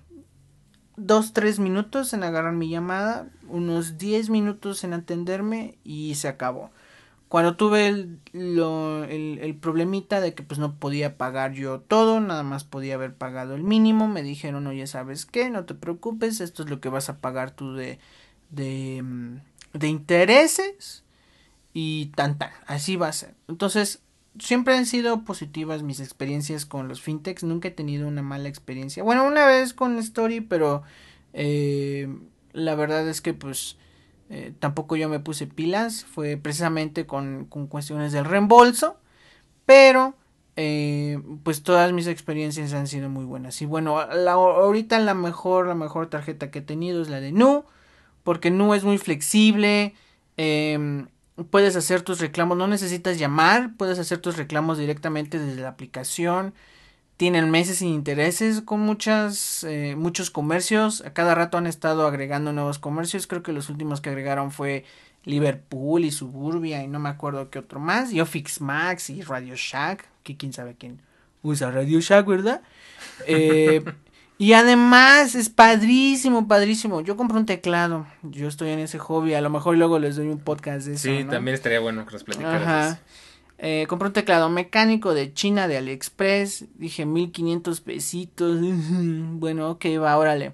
[0.96, 6.72] dos, tres minutos en agarrar mi llamada, unos 10 minutos en atenderme y se acabó.
[7.32, 12.20] Cuando tuve el, lo, el, el, problemita de que pues no podía pagar yo todo,
[12.20, 15.50] nada más podía haber pagado el mínimo, me dijeron, oye, ¿sabes qué?
[15.50, 18.00] No te preocupes, esto es lo que vas a pagar tú de,
[18.50, 19.38] de, mm,
[19.72, 21.06] de intereses
[21.72, 23.34] y tan tan, así va a ser.
[23.48, 24.02] Entonces,
[24.38, 29.04] siempre han sido positivas mis experiencias con los fintechs, nunca he tenido una mala experiencia.
[29.04, 30.84] Bueno, una vez con Story, pero
[31.32, 32.14] eh,
[32.52, 33.78] la verdad es que pues
[34.34, 38.96] eh, tampoco yo me puse pilas, fue precisamente con, con cuestiones del reembolso,
[39.66, 40.16] pero
[40.56, 43.62] eh, pues todas mis experiencias han sido muy buenas.
[43.62, 47.34] Y bueno, la, ahorita la mejor, la mejor tarjeta que he tenido es la de
[47.34, 47.66] Nu,
[48.24, 49.96] porque Nu es muy flexible,
[50.38, 51.06] eh,
[51.50, 56.54] puedes hacer tus reclamos, no necesitas llamar, puedes hacer tus reclamos directamente desde la aplicación
[57.22, 61.02] tienen meses sin intereses con muchas eh, muchos comercios.
[61.06, 63.28] A cada rato han estado agregando nuevos comercios.
[63.28, 64.86] Creo que los últimos que agregaron fue
[65.26, 68.12] Liverpool y Suburbia y no me acuerdo qué otro más.
[68.12, 71.00] Y Ofix Max y Radio Shack que quién sabe quién
[71.44, 72.62] usa Radio Shack verdad
[73.28, 73.84] eh,
[74.40, 77.02] y además es padrísimo padrísimo.
[77.02, 78.08] Yo compré un teclado.
[78.24, 79.36] Yo estoy en ese hobby.
[79.36, 81.34] A lo mejor luego les doy un podcast de eso sí ¿no?
[81.34, 83.00] también estaría bueno que nos platicaras.
[83.64, 86.66] Eh, compré un teclado mecánico de China, de AliExpress.
[86.80, 88.60] Dije, 1500 pesitos.
[88.60, 90.54] bueno, ok, va, órale.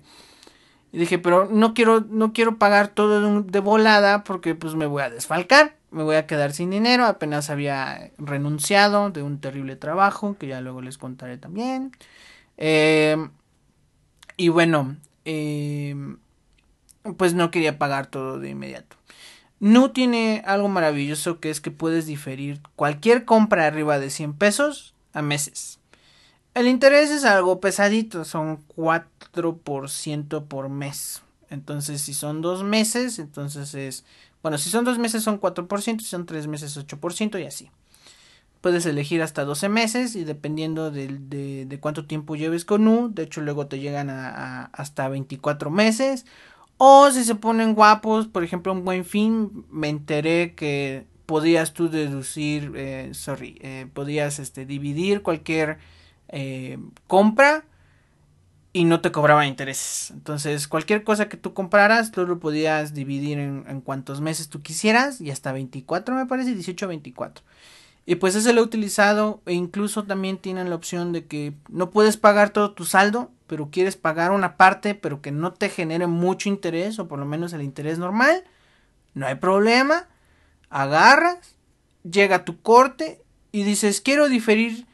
[0.91, 5.09] Dije, pero no quiero, no quiero pagar todo de, volada porque pues me voy a
[5.09, 5.77] desfalcar.
[5.89, 7.05] Me voy a quedar sin dinero.
[7.05, 11.93] Apenas había renunciado de un terrible trabajo que ya luego les contaré también.
[12.57, 13.29] Eh,
[14.35, 15.95] y bueno, eh,
[17.15, 18.96] pues no quería pagar todo de inmediato.
[19.59, 24.93] Nu tiene algo maravilloso que es que puedes diferir cualquier compra arriba de 100 pesos
[25.13, 25.79] a meses.
[26.53, 31.21] El interés es algo pesadito, son 4% por mes.
[31.49, 34.05] Entonces, si son dos meses, entonces es.
[34.43, 37.71] Bueno, si son dos meses son 4%, si son tres meses 8% y así.
[38.61, 41.07] Puedes elegir hasta 12 meses y dependiendo de,
[41.65, 46.25] de, cuánto tiempo lleves con Nu, de hecho luego te llegan a hasta 24 meses
[46.77, 51.89] o si se ponen guapos, por ejemplo, un buen fin, me enteré que podías tú
[51.89, 55.77] deducir, eh, sorry, eh, podías este, dividir cualquier
[56.29, 57.65] eh, compra
[58.73, 60.11] y no te cobraba intereses.
[60.11, 64.61] Entonces, cualquier cosa que tú compraras, tú lo podías dividir en, en cuantos meses tú
[64.61, 67.43] quisieras y hasta 24 me parece, 18 a 24.
[68.05, 71.89] Y pues ese lo he utilizado e incluso también tienen la opción de que no
[71.89, 76.07] puedes pagar todo tu saldo, pero quieres pagar una parte, pero que no te genere
[76.07, 78.43] mucho interés o por lo menos el interés normal.
[79.13, 80.07] No hay problema.
[80.69, 81.55] Agarras,
[82.03, 84.85] llega tu corte y dices, quiero diferir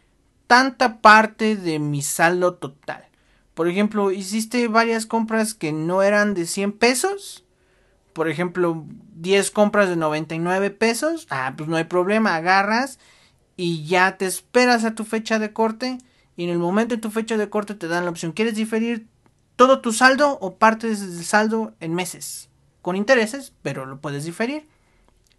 [0.48, 3.08] tanta parte de mi saldo total.
[3.54, 7.44] Por ejemplo, hiciste varias compras que no eran de 100 pesos.
[8.14, 8.86] Por ejemplo,
[9.16, 11.28] 10 compras de 99 pesos.
[11.30, 13.00] Ah, pues no hay problema, agarras
[13.56, 15.98] y ya te esperas a tu fecha de corte.
[16.36, 18.32] Y en el momento de tu fecha de corte te dan la opción.
[18.32, 19.08] ¿Quieres diferir
[19.56, 22.50] todo tu saldo o partes del saldo en meses?
[22.82, 24.68] Con intereses, pero lo puedes diferir.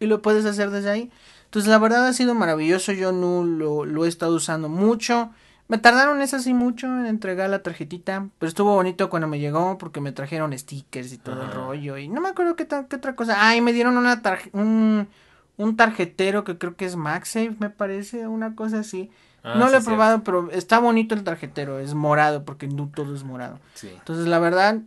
[0.00, 1.10] Y lo puedes hacer desde ahí.
[1.44, 2.92] Entonces la verdad ha sido maravilloso.
[2.92, 5.30] Yo no lo, lo he estado usando mucho.
[5.66, 9.78] Me tardaron eso sí mucho en entregar la tarjetita, pero estuvo bonito cuando me llegó
[9.78, 13.16] porque me trajeron stickers y todo el rollo y no me acuerdo qué, qué otra
[13.16, 13.36] cosa.
[13.38, 14.20] Ah, y me dieron una
[14.52, 15.08] un,
[15.56, 19.10] un tarjetero que creo que es MagSafe, me parece, una cosa así.
[19.44, 19.86] Ah, no sí, lo he sí.
[19.86, 23.60] probado, pero está bonito el tarjetero, es morado porque no todo es morado.
[23.74, 23.90] Sí.
[23.96, 24.80] Entonces, la verdad,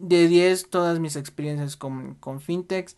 [0.00, 2.96] de 10 todas mis experiencias con, con fintechs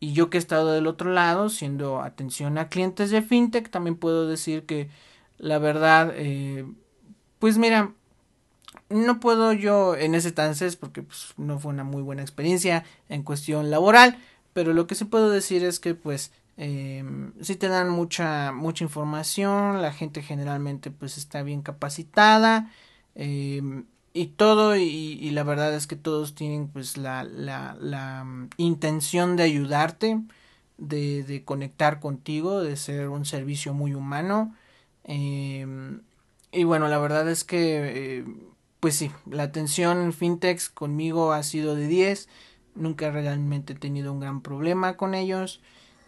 [0.00, 3.96] y yo que he estado del otro lado, siendo atención a clientes de fintech, también
[3.96, 4.88] puedo decir que
[5.38, 6.64] la verdad, eh,
[7.40, 7.92] pues mira,
[8.90, 13.22] no puedo yo en ese entonces porque pues, no fue una muy buena experiencia en
[13.22, 14.18] cuestión laboral,
[14.52, 17.04] pero lo que sí puedo decir es que pues eh,
[17.40, 22.70] sí te dan mucha mucha información, la gente generalmente pues está bien capacitada
[23.14, 23.62] eh,
[24.12, 28.50] y todo y, y, la verdad es que todos tienen pues la, la, la mm,
[28.56, 30.20] intención de ayudarte
[30.78, 34.54] de, conectar contigo de ser un servicio muy humano
[35.04, 35.66] eh,
[36.52, 38.24] y bueno la verdad es que eh,
[38.80, 42.28] pues sí la atención en fintechs conmigo ha sido de 10
[42.74, 45.60] nunca realmente he tenido un gran problema con ellos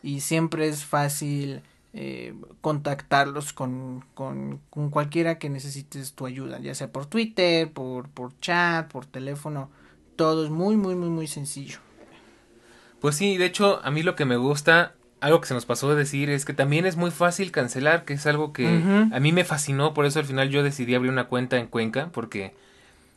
[0.03, 6.75] y siempre es fácil eh, contactarlos con, con, con, cualquiera que necesites tu ayuda, ya
[6.75, 9.71] sea por Twitter, por, por chat, por teléfono,
[10.17, 11.79] todo es muy, muy, muy, muy sencillo.
[13.01, 15.91] Pues sí, de hecho, a mí lo que me gusta, algo que se nos pasó
[15.91, 18.67] de decir, es que también es muy fácil cancelar, que es algo que
[19.13, 22.11] a mí me fascinó, por eso al final yo decidí abrir una cuenta en Cuenca,
[22.13, 22.55] porque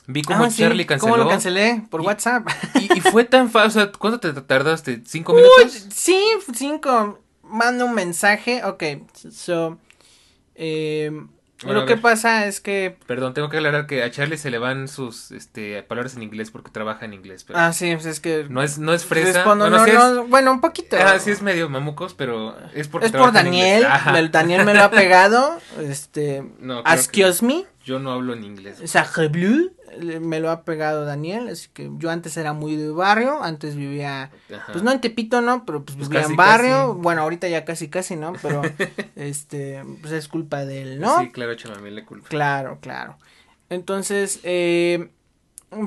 [0.08, 1.14] Vi cómo ah, Charlie canceló.
[1.14, 1.84] ¿Cómo lo cancelé?
[1.90, 2.48] Por WhatsApp.
[2.76, 3.68] Y, y, fue tan fácil.
[3.68, 5.02] O sea, ¿cuánto te tardaste?
[5.06, 5.88] ¿Cinco minutos?
[5.94, 6.22] sí,
[6.54, 7.20] cinco.
[7.44, 8.64] Manda un mensaje.
[8.66, 8.84] Ok,
[9.32, 9.78] so.
[10.56, 11.12] Eh,
[11.64, 12.98] bueno, lo que pasa es que.
[13.08, 16.52] Perdón, tengo que aclarar que a Charlie se le van sus este, palabras en inglés
[16.52, 17.44] porque trabaja en inglés.
[17.44, 18.46] Pero ah, sí, pues es que.
[18.50, 19.44] No es, no es fresa.
[19.46, 20.98] Bueno, no, no, bueno, un poquito.
[21.00, 23.08] Ah, sí, es medio mamucos, pero es porque.
[23.08, 23.86] Es por Daniel.
[24.16, 25.58] El Daniel me lo ha pegado.
[25.80, 26.44] Este.
[26.60, 26.84] No,
[27.42, 27.66] me.
[27.84, 28.82] Yo no hablo en inglés.
[28.86, 29.72] Sacre bleu
[30.22, 34.32] me lo ha pegado Daniel, así que yo antes era muy de barrio, antes vivía,
[34.72, 35.66] pues no en Tepito, ¿no?
[35.66, 38.34] Pero pues, pues vivía en barrio, bueno, ahorita ya casi casi, ¿no?
[38.42, 38.62] Pero,
[39.16, 41.20] este, pues es culpa de él, ¿no?
[41.20, 42.28] Sí, claro, también le culpa.
[42.30, 43.18] Claro, claro.
[43.70, 45.10] Entonces, eh,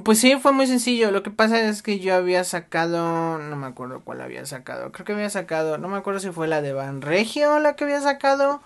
[0.04, 3.66] pues sí, fue muy sencillo, lo que pasa es que yo había sacado, no me
[3.66, 6.72] acuerdo cuál había sacado, creo que había sacado, no me acuerdo si fue la de
[6.72, 8.60] Banregio la que había sacado,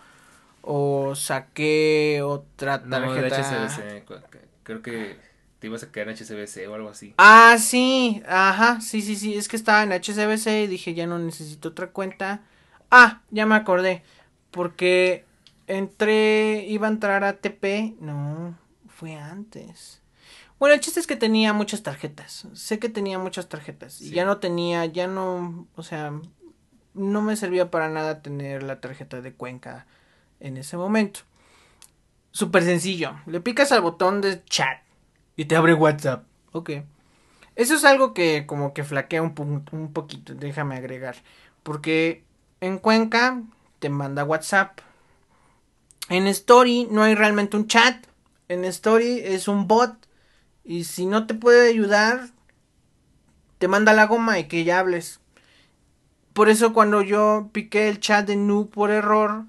[0.63, 3.69] o saqué otra tarjeta.
[4.09, 4.25] No,
[4.63, 5.17] creo que
[5.59, 7.15] te ibas a quedar en HCBC o algo así.
[7.19, 11.19] Ah, sí, ajá, sí, sí, sí, es que estaba en HCBC y dije ya no
[11.19, 12.43] necesito otra cuenta.
[12.91, 14.03] Ah, ya me acordé,
[14.51, 15.25] porque
[15.67, 18.59] entré, iba a entrar a TP, no,
[18.89, 20.01] fue antes.
[20.59, 24.25] Bueno, el chiste es que tenía muchas tarjetas, sé que tenía muchas tarjetas y ya
[24.25, 26.13] no tenía, ya no, o sea,
[26.95, 29.87] no me servía para nada tener la tarjeta de Cuenca
[30.41, 31.21] en ese momento.
[32.33, 34.79] Súper sencillo, le picas al botón de chat
[35.37, 36.25] y te abre WhatsApp.
[36.53, 36.71] Ok.
[37.57, 39.35] Eso es algo que como que flaquea un,
[39.73, 41.17] un poquito, déjame agregar.
[41.63, 42.25] Porque
[42.61, 43.43] en Cuenca
[43.79, 44.81] te manda WhatsApp.
[46.09, 48.07] En Story no hay realmente un chat.
[48.49, 49.95] En Story es un bot.
[50.65, 52.31] Y si no te puede ayudar,
[53.59, 55.21] te manda la goma y que ya hables.
[56.33, 59.45] Por eso cuando yo piqué el chat de Nu por error,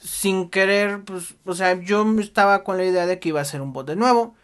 [0.00, 3.60] sin querer, pues, o sea, yo estaba con la idea de que iba a ser
[3.60, 4.34] un bot de nuevo.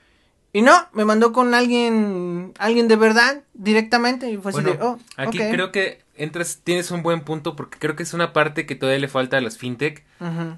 [0.52, 4.98] Y no, me mandó con alguien, alguien de verdad, directamente, y fue así de, oh,
[5.16, 8.74] Aquí creo que entras, tienes un buen punto, porque creo que es una parte que
[8.74, 10.04] todavía le falta a las fintech.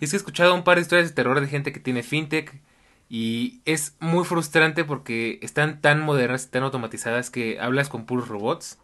[0.00, 2.02] Y es que he escuchado un par de historias de terror de gente que tiene
[2.02, 2.60] fintech,
[3.08, 8.28] y es muy frustrante porque están tan modernas y tan automatizadas que hablas con puros
[8.28, 8.78] robots.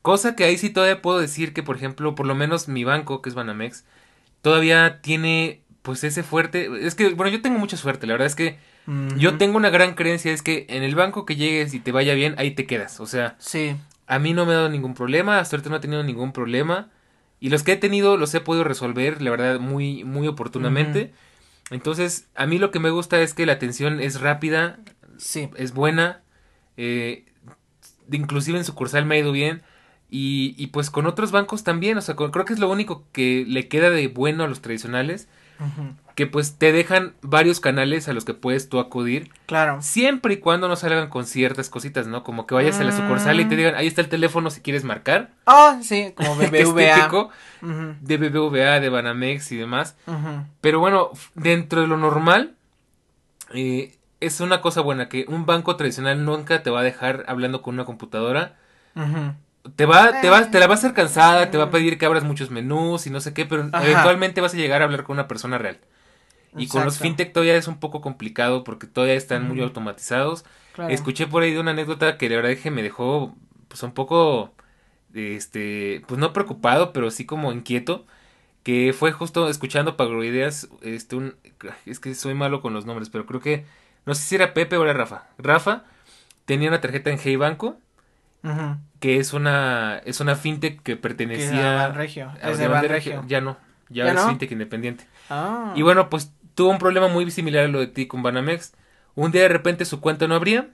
[0.00, 3.20] Cosa que ahí sí todavía puedo decir que, por ejemplo, por lo menos mi banco,
[3.20, 3.84] que es Banamex,
[4.42, 6.68] todavía tiene, pues, ese fuerte...
[6.86, 8.58] Es que, bueno, yo tengo mucha suerte, la verdad es que
[9.16, 12.14] yo tengo una gran creencia, es que en el banco que llegues y te vaya
[12.14, 12.98] bien, ahí te quedas.
[12.98, 13.76] O sea, sí.
[14.06, 16.90] a mí no me ha dado ningún problema, hasta ahorita no he tenido ningún problema.
[17.38, 21.12] Y los que he tenido los he podido resolver, la verdad, muy, muy oportunamente.
[21.70, 24.78] Entonces, a mí lo que me gusta es que la atención es rápida,
[25.16, 25.48] sí.
[25.56, 26.22] es buena.
[26.76, 27.24] Eh,
[28.10, 29.62] inclusive en sucursal me ha ido bien.
[30.14, 33.46] Y, y pues con otros bancos también, o sea, creo que es lo único que
[33.48, 35.26] le queda de bueno a los tradicionales
[36.14, 39.30] que pues te dejan varios canales a los que puedes tú acudir.
[39.46, 39.80] Claro.
[39.80, 42.22] Siempre y cuando no salgan con ciertas cositas, ¿no?
[42.22, 43.58] Como que vayas a la sucursal y te mm.
[43.58, 45.30] digan, ahí está el teléfono si quieres marcar.
[45.46, 47.30] Ah, sí, como BBVA.
[48.00, 49.96] de BBVA, de Banamex y demás.
[50.60, 52.54] Pero bueno, dentro de lo normal,
[53.54, 57.62] eh, es una cosa buena que un banco tradicional nunca te va a dejar hablando
[57.62, 58.56] con una computadora
[59.76, 62.06] te va, te va, te la va a hacer cansada, te va a pedir que
[62.06, 65.14] abras muchos menús y no sé qué, pero eventualmente vas a llegar a hablar con
[65.14, 65.78] una persona real.
[66.56, 70.44] Y con los fintech todavía es un poco complicado porque todavía están muy automatizados.
[70.88, 73.34] Escuché por ahí de una anécdota que la verdad que me dejó
[73.68, 74.52] pues un poco
[75.14, 78.04] este pues no preocupado, pero sí como inquieto,
[78.64, 81.36] que fue justo escuchando Pagroideas, este un
[81.86, 83.64] es que soy malo con los nombres, pero creo que
[84.04, 85.28] no sé si era Pepe o era Rafa.
[85.38, 85.84] Rafa
[86.44, 87.78] tenía una tarjeta en Hey Banco
[89.02, 92.30] que es una es una fintech que pertenecía a Banregio.
[92.40, 93.24] Es de Banregio.
[93.26, 93.56] Ya no,
[93.88, 95.04] ya, es fintech independiente.
[95.28, 95.72] Ah.
[95.74, 98.74] Y bueno, pues tuvo un problema muy similar a lo de ti con Banamex.
[99.16, 100.68] Un día de repente su cuenta no abría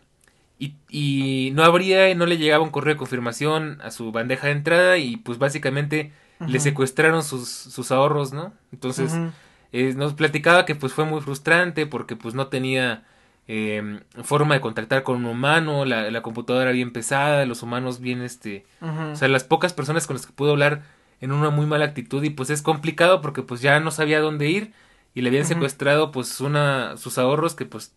[0.59, 4.49] y, y no abría y no le llegaba un correo de confirmación a su bandeja
[4.49, 6.13] de entrada y pues básicamente
[6.47, 8.53] le secuestraron sus, sus ahorros, ¿no?
[8.73, 9.17] Entonces
[9.73, 13.05] eh, nos platicaba que pues fue muy frustrante porque pues no tenía
[13.51, 18.21] eh, forma de contactar con un humano, la, la, computadora bien pesada, los humanos bien,
[18.21, 20.83] este, o sea, las pocas personas con las que pudo hablar
[21.23, 24.51] en una muy mala actitud y pues es complicado porque pues ya no sabía dónde
[24.51, 24.73] ir
[25.15, 27.95] y le habían secuestrado pues una, sus ahorros que pues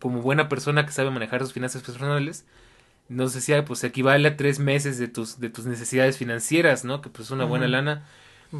[0.00, 2.46] como buena persona que sabe manejar sus finanzas personales,
[3.08, 7.02] nos decía pues equivale a tres meses de tus, de tus necesidades financieras, ¿no?
[7.02, 8.04] Que pues es una buena lana.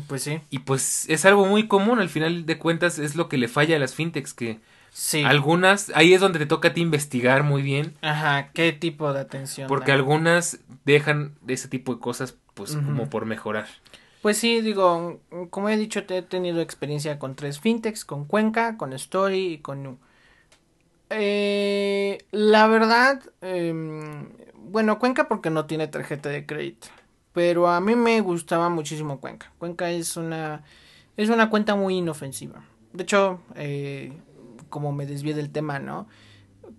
[0.06, 0.40] Pues sí.
[0.50, 3.76] Y pues es algo muy común, al final de cuentas es lo que le falla
[3.76, 4.60] a las fintechs, que
[4.94, 5.24] Sí.
[5.24, 9.20] algunas, ahí es donde te toca a ti investigar muy bien, Ajá, ¿qué tipo de
[9.20, 9.66] atención?
[9.66, 13.66] porque algunas dejan ese tipo de cosas pues como por mejorar.
[14.20, 15.20] Pues sí, digo,
[15.50, 19.58] como he dicho, te- he tenido experiencia con tres fintechs, con Cuenca, con Story y
[19.58, 19.98] con Nu.
[21.10, 26.88] Eh, la verdad, em, bueno, Cuenca porque no tiene tarjeta de crédito,
[27.32, 29.52] pero a mí me gustaba muchísimo Cuenca.
[29.58, 30.64] Cuenca es una,
[31.16, 32.64] es una cuenta muy inofensiva.
[32.92, 34.12] De hecho, eh,
[34.72, 36.08] como me desvié del tema, ¿no?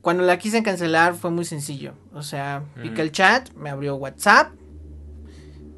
[0.02, 1.94] Cuando la quise cancelar fue muy sencillo.
[2.12, 3.02] O sea, pica Ujú.
[3.04, 4.52] el chat, me abrió WhatsApp.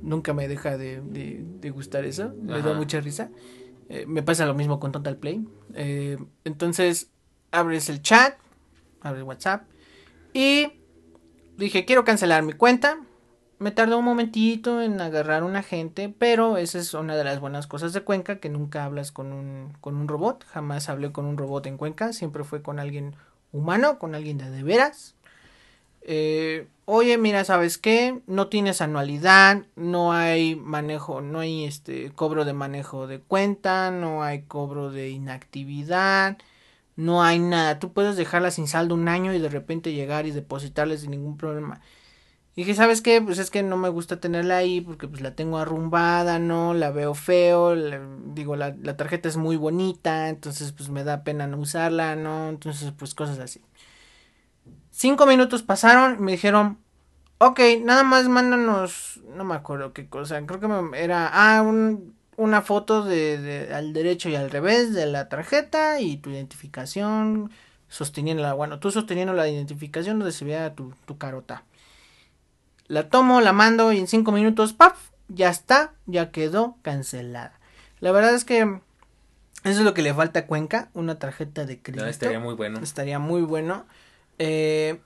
[0.01, 2.33] Nunca me deja de, de- de gustar eso.
[2.41, 3.29] Me da mucha risa.
[3.89, 5.45] Eh, me pasa lo mismo con Total Play.
[5.73, 7.09] Eh, entonces,
[7.51, 8.35] abres el chat,
[9.01, 9.63] abres WhatsApp.
[10.33, 10.71] Y
[11.57, 12.97] dije, quiero cancelar mi cuenta.
[13.57, 17.67] Me tardó un momentito en agarrar un agente, pero esa es una de las buenas
[17.67, 20.45] cosas de Cuenca, que nunca hablas con un, con un robot.
[20.47, 23.15] Jamás hablé con un robot en Cuenca, siempre fue con alguien
[23.53, 25.15] humano, con alguien de de veras.
[26.01, 28.21] Eh, oye, mira, ¿sabes qué?
[28.27, 34.21] No tienes anualidad, no hay manejo, no hay este cobro de manejo de cuenta, no
[34.21, 36.37] hay cobro de inactividad,
[36.95, 37.79] no hay nada.
[37.79, 41.37] Tú puedes dejarla sin saldo un año y de repente llegar y depositarle sin ningún
[41.37, 41.81] problema.
[42.55, 43.21] Y dije, ¿sabes qué?
[43.21, 46.73] Pues es que no me gusta tenerla ahí porque pues la tengo arrumbada, ¿no?
[46.73, 47.99] La veo feo, la-
[48.33, 52.47] digo, la, la tarjeta es muy bonita, entonces pues me da pena no usarla, ¿no?
[52.49, 53.61] Entonces pues cosas así.
[54.91, 56.77] Cinco minutos pasaron me dijeron,
[57.39, 62.61] ok, nada más mándanos, no me acuerdo qué cosa, creo que era, ah, un- una
[62.61, 67.51] foto de, de al derecho y al revés de la tarjeta y tu identificación,
[67.89, 71.63] sosteniendo la, bueno, tú sosteniendo la identificación donde se vea tu, tu carota.
[72.87, 75.09] La tomo, la mando y en cinco minutos, ¡paf!
[75.27, 77.59] Ya está, ya quedó cancelada.
[77.99, 78.79] La verdad es que
[79.65, 82.03] eso es lo que le falta a Cuenca, una tarjeta de crédito.
[82.03, 82.79] No, estaría muy bueno.
[82.81, 83.85] Estaría muy bueno.
[84.37, 84.99] Eh,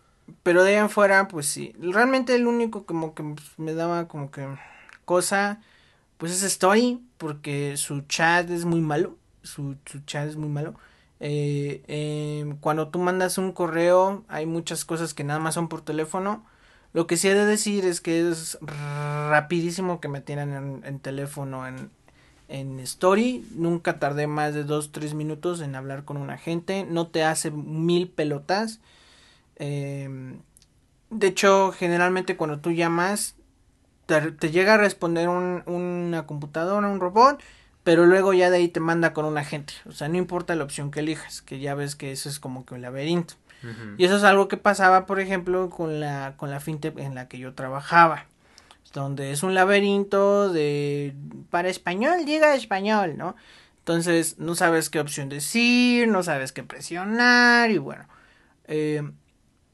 [0.44, 1.74] pero de ahí en fuera, pues sí.
[1.80, 3.24] Realmente el único como que
[3.56, 4.46] me daba como que
[5.06, 5.62] cosa,
[6.18, 9.16] pues es Story, porque su chat es muy malo.
[9.44, 10.76] Su, su chat es muy malo.
[11.22, 15.82] Eh, eh, cuando tú mandas un correo, hay muchas cosas que nada más son por
[15.82, 16.46] teléfono.
[16.94, 21.68] Lo que sí he de decir es que es rapidísimo que me tienen en, teléfono
[21.68, 21.92] en,
[22.48, 23.46] en Story.
[23.56, 26.86] Nunca tardé más de 2-3 minutos en hablar con un agente.
[26.90, 28.80] No te hace mil pelotas.
[29.58, 30.38] Eh,
[31.10, 33.36] de hecho, generalmente cuando tú llamas,
[34.08, 37.42] te, llega a responder un- una computadora, un robot.
[37.84, 39.74] Pero luego ya de ahí te manda con un agente.
[39.88, 41.42] O sea, no importa la opción que elijas.
[41.42, 43.36] Que ya ves que eso es como que un laberinto.
[43.97, 47.28] Y eso es algo que pasaba, por ejemplo, con la, con la fintech en la
[47.28, 48.26] que yo trabajaba.
[48.93, 51.14] Donde es un laberinto de...
[51.49, 53.36] Para español, diga español, ¿no?
[53.80, 58.05] Entonces, no sabes qué opción decir, no sabes qué presionar y bueno.
[58.68, 59.03] eh,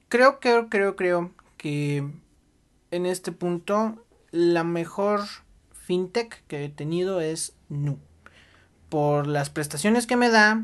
[0.09, 2.07] creo, creo, creo, creo que
[2.91, 5.21] en este punto la mejor
[5.73, 7.99] fintech que he tenido es Nu.
[8.89, 10.63] Por las prestaciones que me da,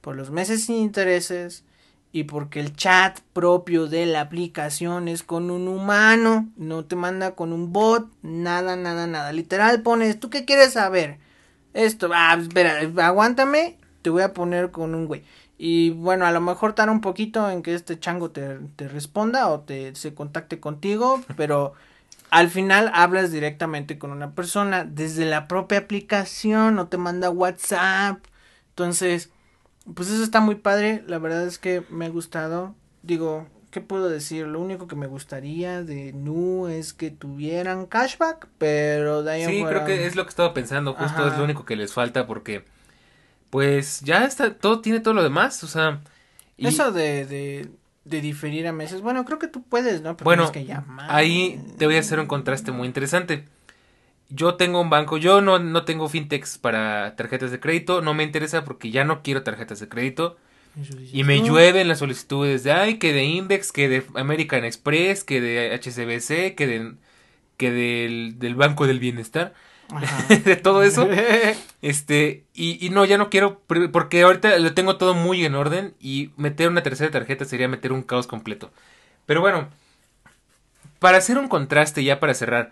[0.00, 1.64] por los meses sin intereses
[2.12, 7.34] y porque el chat propio de la aplicación es con un humano, no te manda
[7.34, 9.32] con un bot, nada, nada, nada.
[9.32, 11.18] Literal pones, ¿tú qué quieres saber?
[11.72, 15.24] Esto, ah, espera, aguántame, te voy a poner con un güey.
[15.56, 19.48] Y bueno, a lo mejor tarda un poquito en que este chango te, te responda
[19.48, 21.72] o te se contacte contigo, pero
[22.30, 28.24] al final hablas directamente con una persona desde la propia aplicación, no te manda WhatsApp.
[28.70, 29.30] Entonces,
[29.94, 32.74] pues eso está muy padre, la verdad es que me ha gustado.
[33.02, 34.46] Digo, ¿qué puedo decir?
[34.46, 39.60] Lo único que me gustaría de Nu es que tuvieran cashback, pero de ahí Sí,
[39.60, 41.32] fuera- creo que es lo que estaba pensando, justo Ajá.
[41.32, 42.64] es lo único que les falta porque
[43.50, 46.00] pues ya está, todo tiene todo lo demás, o sea,
[46.56, 47.68] y- Eso de, de,
[48.04, 50.16] de diferir a meses, bueno, creo que tú puedes, ¿no?
[50.16, 51.10] Pero bueno, que llamar.
[51.10, 53.46] ahí te voy a hacer un contraste muy interesante.
[54.34, 58.24] Yo tengo un banco, yo no, no tengo fintechs para tarjetas de crédito, no me
[58.24, 60.36] interesa porque ya no quiero tarjetas de crédito.
[61.12, 65.40] Y me llueven las solicitudes de, ay, que de Index, que de American Express, que
[65.42, 66.94] de HCBC, que de
[67.58, 69.54] que del, del Banco del Bienestar.
[70.44, 71.08] de todo eso.
[71.82, 73.60] este, y, y, no, ya no quiero,
[73.92, 77.92] porque ahorita lo tengo todo muy en orden y meter una tercera tarjeta sería meter
[77.92, 78.72] un caos completo.
[79.26, 79.68] Pero bueno,
[80.98, 82.70] para hacer un contraste ya para cerrar,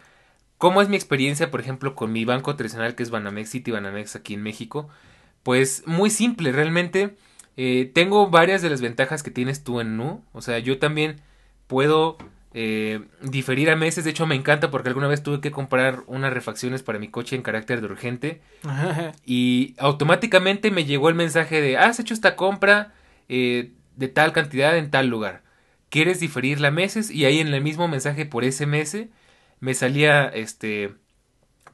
[0.61, 4.15] ¿cómo es mi experiencia, por ejemplo, con mi banco tradicional que es Banamex City Banamex
[4.15, 4.91] aquí en México?
[5.43, 7.17] Pues muy simple, realmente
[7.57, 10.23] eh, tengo varias de las ventajas que tienes tú en Nu.
[10.33, 11.23] O sea, yo también
[11.67, 12.19] puedo
[12.53, 14.05] eh, diferir a meses.
[14.05, 17.37] De hecho, me encanta porque alguna vez tuve que comprar unas refacciones para mi coche
[17.37, 18.43] en carácter de urgente.
[19.25, 22.93] y automáticamente me llegó el mensaje de, has hecho esta compra
[23.31, 25.43] eh, de tal cantidad en tal lugar.
[25.89, 27.11] ¿Quieres diferirla a meses?
[27.11, 28.95] Y ahí en el mismo mensaje por ese mes
[29.61, 30.95] me salía este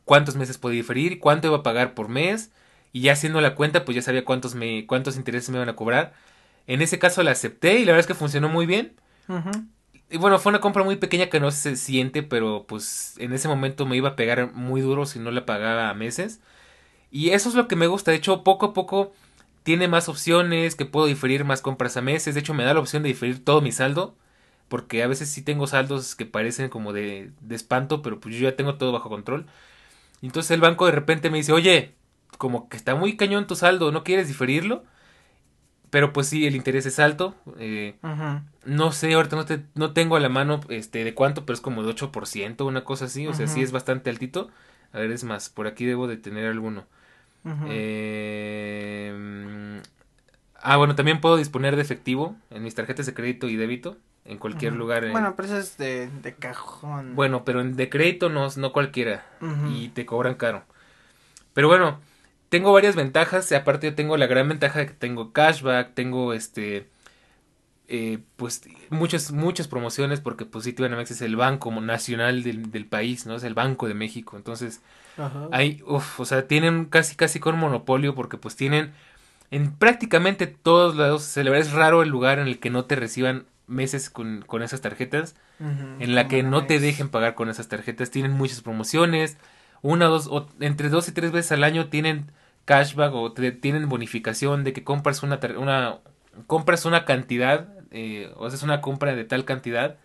[0.04, 2.52] cuántos meses podía diferir, cuánto iba a pagar por mes
[2.92, 5.76] y ya haciendo la cuenta pues ya sabía cuántos me cuántos intereses me iban a
[5.76, 6.14] cobrar.
[6.66, 8.96] En ese caso la acepté y la verdad es que funcionó muy bien.
[10.08, 13.48] Y bueno, fue una compra muy pequeña que no se siente, pero pues en ese
[13.48, 16.40] momento me iba a pegar muy duro si no la pagaba a meses.
[17.10, 18.10] Y eso es lo que me gusta.
[18.12, 19.12] De hecho, poco a poco
[19.64, 22.34] tiene más opciones, que puedo diferir más compras a meses.
[22.34, 24.14] De hecho, me da la opción de diferir todo mi saldo.
[24.68, 28.42] Porque a veces sí tengo saldos que parecen como de, de espanto, pero pues yo
[28.48, 29.46] ya tengo todo bajo control.
[30.22, 31.94] Entonces el banco de repente me dice, oye,
[32.38, 34.84] como que está muy cañón tu saldo, ¿no quieres diferirlo?
[35.90, 37.34] Pero pues sí, el interés es alto.
[37.58, 37.96] Eh,
[38.64, 41.60] no sé, ahorita no, te, no tengo a la mano este, de cuánto, pero es
[41.60, 43.26] como de 8%, una cosa así.
[43.26, 44.50] O sea, sí es bastante altito.
[44.92, 46.86] A ver, es más, por aquí debo de tener alguno.
[47.62, 49.12] Eh,
[50.62, 53.96] ah, bueno, también puedo disponer de efectivo en mis tarjetas de crédito y débito.
[54.28, 55.08] En cualquier lugar.
[55.12, 57.14] Bueno, pero eso es de, de cajón.
[57.14, 59.24] Bueno, pero en de crédito no, no cualquiera.
[59.70, 60.64] Y te cobran caro.
[61.54, 62.00] Pero bueno,
[62.48, 63.50] tengo varias ventajas.
[63.52, 66.88] Aparte, yo tengo la gran ventaja de que tengo cashback, tengo este.
[67.88, 73.26] Eh, pues muchas muchas promociones porque pues Citibanamex es el banco nacional del, del, país
[73.26, 74.82] no es el banco de México entonces
[75.52, 78.92] hay uf, o sea tienen casi casi con monopolio porque pues tienen
[79.50, 82.96] en prácticamente todos lados se le es raro el lugar en el que no te
[82.96, 87.68] reciban meses con, con esas tarjetas en la que no te dejen pagar con esas
[87.68, 89.38] tarjetas tienen muchas promociones
[89.82, 92.30] una dos o entre dos y tres veces al año tienen
[92.64, 95.98] cashback o tienen bonificación de que compras una, una
[96.46, 99.96] compras una cantidad eh, o haces una compra de tal cantidad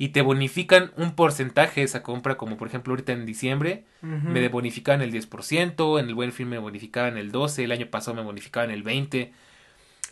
[0.00, 4.48] y te bonifican un porcentaje de esa compra, como por ejemplo ahorita en diciembre me
[4.48, 8.22] bonificaban el 10%, en el buen fin me bonificaban el 12%, el año pasado me
[8.22, 9.30] bonificaban el 20%,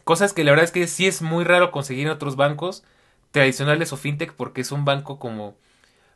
[0.05, 2.85] cosas que la verdad es que sí es muy raro conseguir en otros bancos
[3.31, 5.57] tradicionales o fintech porque es un banco como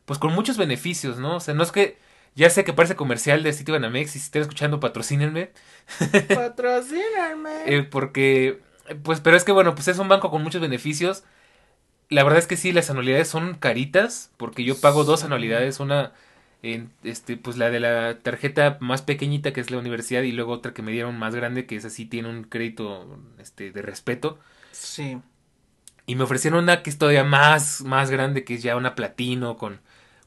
[0.04, 1.36] pues con muchos beneficios, ¿no?
[1.36, 1.96] O sea, no es que
[2.34, 5.50] ya sé que parece comercial de sitio Banamex y si están escuchando, patrocínenme.
[6.34, 7.62] Patrocínenme.
[7.64, 8.60] eh, porque,
[9.02, 11.24] pues, pero es que bueno, pues es un banco con muchos beneficios.
[12.12, 16.12] La verdad es que sí, las anualidades son caritas, porque yo pago dos anualidades, una,
[16.62, 20.52] en, este, pues la de la tarjeta más pequeñita que es la universidad y luego
[20.52, 24.38] otra que me dieron más grande que es así, tiene un crédito, este, de respeto.
[24.70, 25.18] Sí.
[26.06, 29.56] Y me ofrecieron una que es todavía más, más grande, que es ya una platino
[29.56, 29.80] con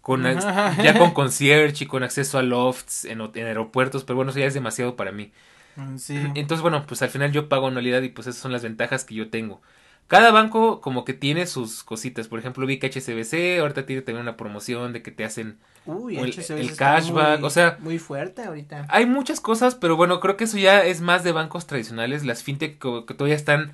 [0.06, 4.46] con ya con concierge y con acceso a lofts en, aeropuertos, pero bueno, eso ya
[4.46, 5.32] es demasiado para mí.
[5.78, 6.16] Mm, sí.
[6.36, 9.16] Entonces, bueno, pues al final yo pago anualidad y pues esas son las ventajas que
[9.16, 9.64] yo tengo.
[10.08, 12.28] Cada banco como que tiene sus cositas.
[12.28, 16.76] Por ejemplo, vi que HSBC ahorita tiene también una promoción de que te hacen el,
[16.76, 17.44] cashback.
[17.44, 18.86] o sea, muy fuerte ahorita.
[18.90, 22.24] Hay muchas cosas, pero bueno, creo que eso ya es más de bancos tradicionales.
[22.24, 23.72] Las fintech que, todavía están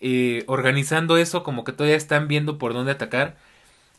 [0.00, 3.36] eh, organizando eso, como que todavía están viendo por dónde atacar.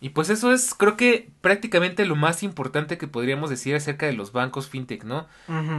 [0.01, 4.13] Y pues eso es, creo que prácticamente lo más importante que podríamos decir acerca de
[4.13, 5.27] los bancos fintech, ¿no?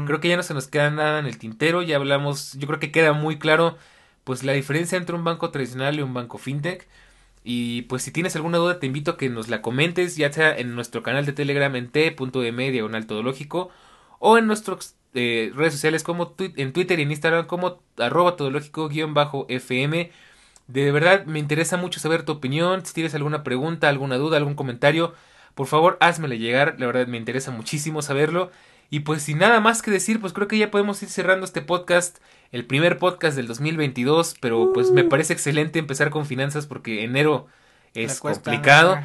[0.07, 2.79] Creo que ya no se nos queda nada en el tintero, ya hablamos, yo creo
[2.79, 3.79] que queda muy claro
[4.25, 6.89] pues la diferencia entre un banco tradicional y un banco fintech.
[7.45, 10.57] Y pues si tienes alguna duda te invito a que nos la comentes, ya sea
[10.57, 13.71] en nuestro canal de Telegram en t.m diagonal todológico
[14.19, 20.11] o en nuestras eh, redes sociales como en Twitter y en Instagram como arroba todológico-fm.
[20.69, 22.85] De verdad me interesa mucho saber tu opinión.
[22.87, 25.15] Si tienes alguna pregunta, alguna duda, algún comentario,
[25.55, 26.77] por favor házmela llegar.
[26.79, 28.51] La verdad me interesa muchísimo saberlo.
[28.91, 31.63] Y pues sin nada más que decir, pues creo que ya podemos ir cerrando este
[31.63, 32.19] podcast,
[32.51, 35.09] el primer podcast del 2022, pero pues me uh.
[35.09, 37.47] parece excelente empezar con finanzas porque enero
[37.95, 38.99] es complicado.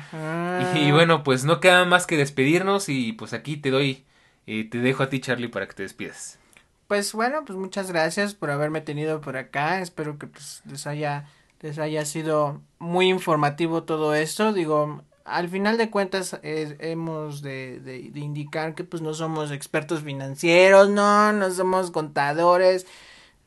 [0.76, 4.04] Y, bueno, pues no queda más que despedirnos y pues aquí te doy,
[4.48, 6.40] eh, te dejo a ti Charlie para que te despidas.
[6.88, 9.82] Pues bueno, pues muchas gracias por haberme tenido por acá.
[9.82, 11.26] Espero que pues les haya
[11.62, 14.54] les haya sido muy informativo todo esto.
[14.54, 20.90] Digo, al final de cuentas hemos de, de, indicar que pues no somos expertos financieros,
[20.90, 22.86] no, no somos contadores,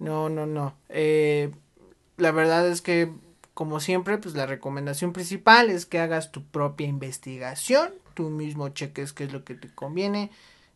[0.01, 0.74] no, no, no.
[0.89, 1.53] Eh,
[2.16, 3.12] la verdad es que
[3.55, 9.12] como siempre pues la recomendación principal es que hagas tu propia investigación, tú mismo cheques
[9.12, 10.31] qué es lo que te conviene.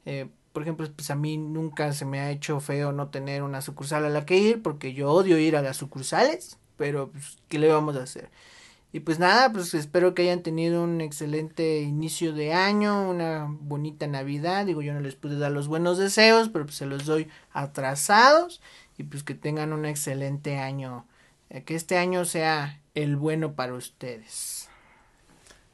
[0.07, 3.63] Eh, por ejemplo, pues a mí nunca se me ha hecho feo no tener una
[3.63, 7.59] sucursal a la que ir, porque yo odio ir a las sucursales, pero pues, ¿qué
[7.59, 8.31] le vamos a hacer?
[8.95, 14.07] Y pues nada, pues espero que hayan tenido un excelente inicio de año, una bonita
[14.07, 14.67] Navidad.
[14.67, 18.61] Digo, yo no les pude dar los buenos deseos, pero pues se los doy atrasados.
[18.99, 21.07] Y pues que tengan un excelente año.
[21.49, 24.69] Eh, que este año sea el bueno para ustedes.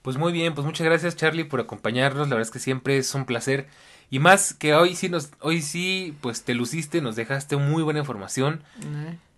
[0.02, 2.28] Pues muy bien, pues muchas gracias Charlie por acompañarnos.
[2.28, 3.66] La verdad es que siempre es un placer.
[4.10, 8.00] Y más que hoy sí nos, hoy sí, pues te luciste, nos dejaste muy buena
[8.00, 8.62] información.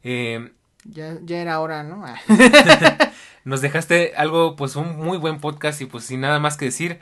[0.05, 0.53] Eh,
[0.85, 2.05] ya, ya era hora, ¿no?
[3.45, 6.99] nos dejaste algo, pues un muy buen podcast y pues sin nada más que decir,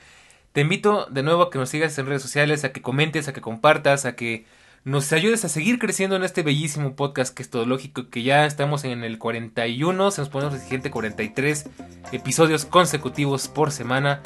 [0.53, 3.33] te invito de nuevo a que nos sigas en redes sociales, a que comentes, a
[3.33, 4.47] que compartas, a que
[4.85, 8.47] nos ayudes a seguir creciendo en este bellísimo podcast que es todo lógico, que ya
[8.47, 11.66] estamos en el 41, se nos ponemos el siguiente 43
[12.12, 14.22] episodios consecutivos por semana.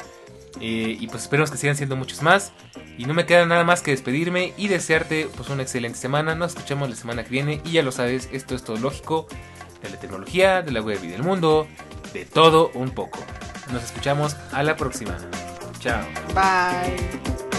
[0.59, 2.51] Eh, y pues esperemos que sigan siendo muchos más.
[2.97, 6.35] Y no me queda nada más que despedirme y desearte pues una excelente semana.
[6.35, 9.27] Nos escuchamos la semana que viene y ya lo sabes, esto es todo lógico
[9.81, 11.67] de la tecnología, de la web y del mundo
[12.13, 13.19] de todo un poco.
[13.71, 15.17] Nos escuchamos a la próxima.
[15.79, 16.05] Chao.
[16.33, 17.52] Bye.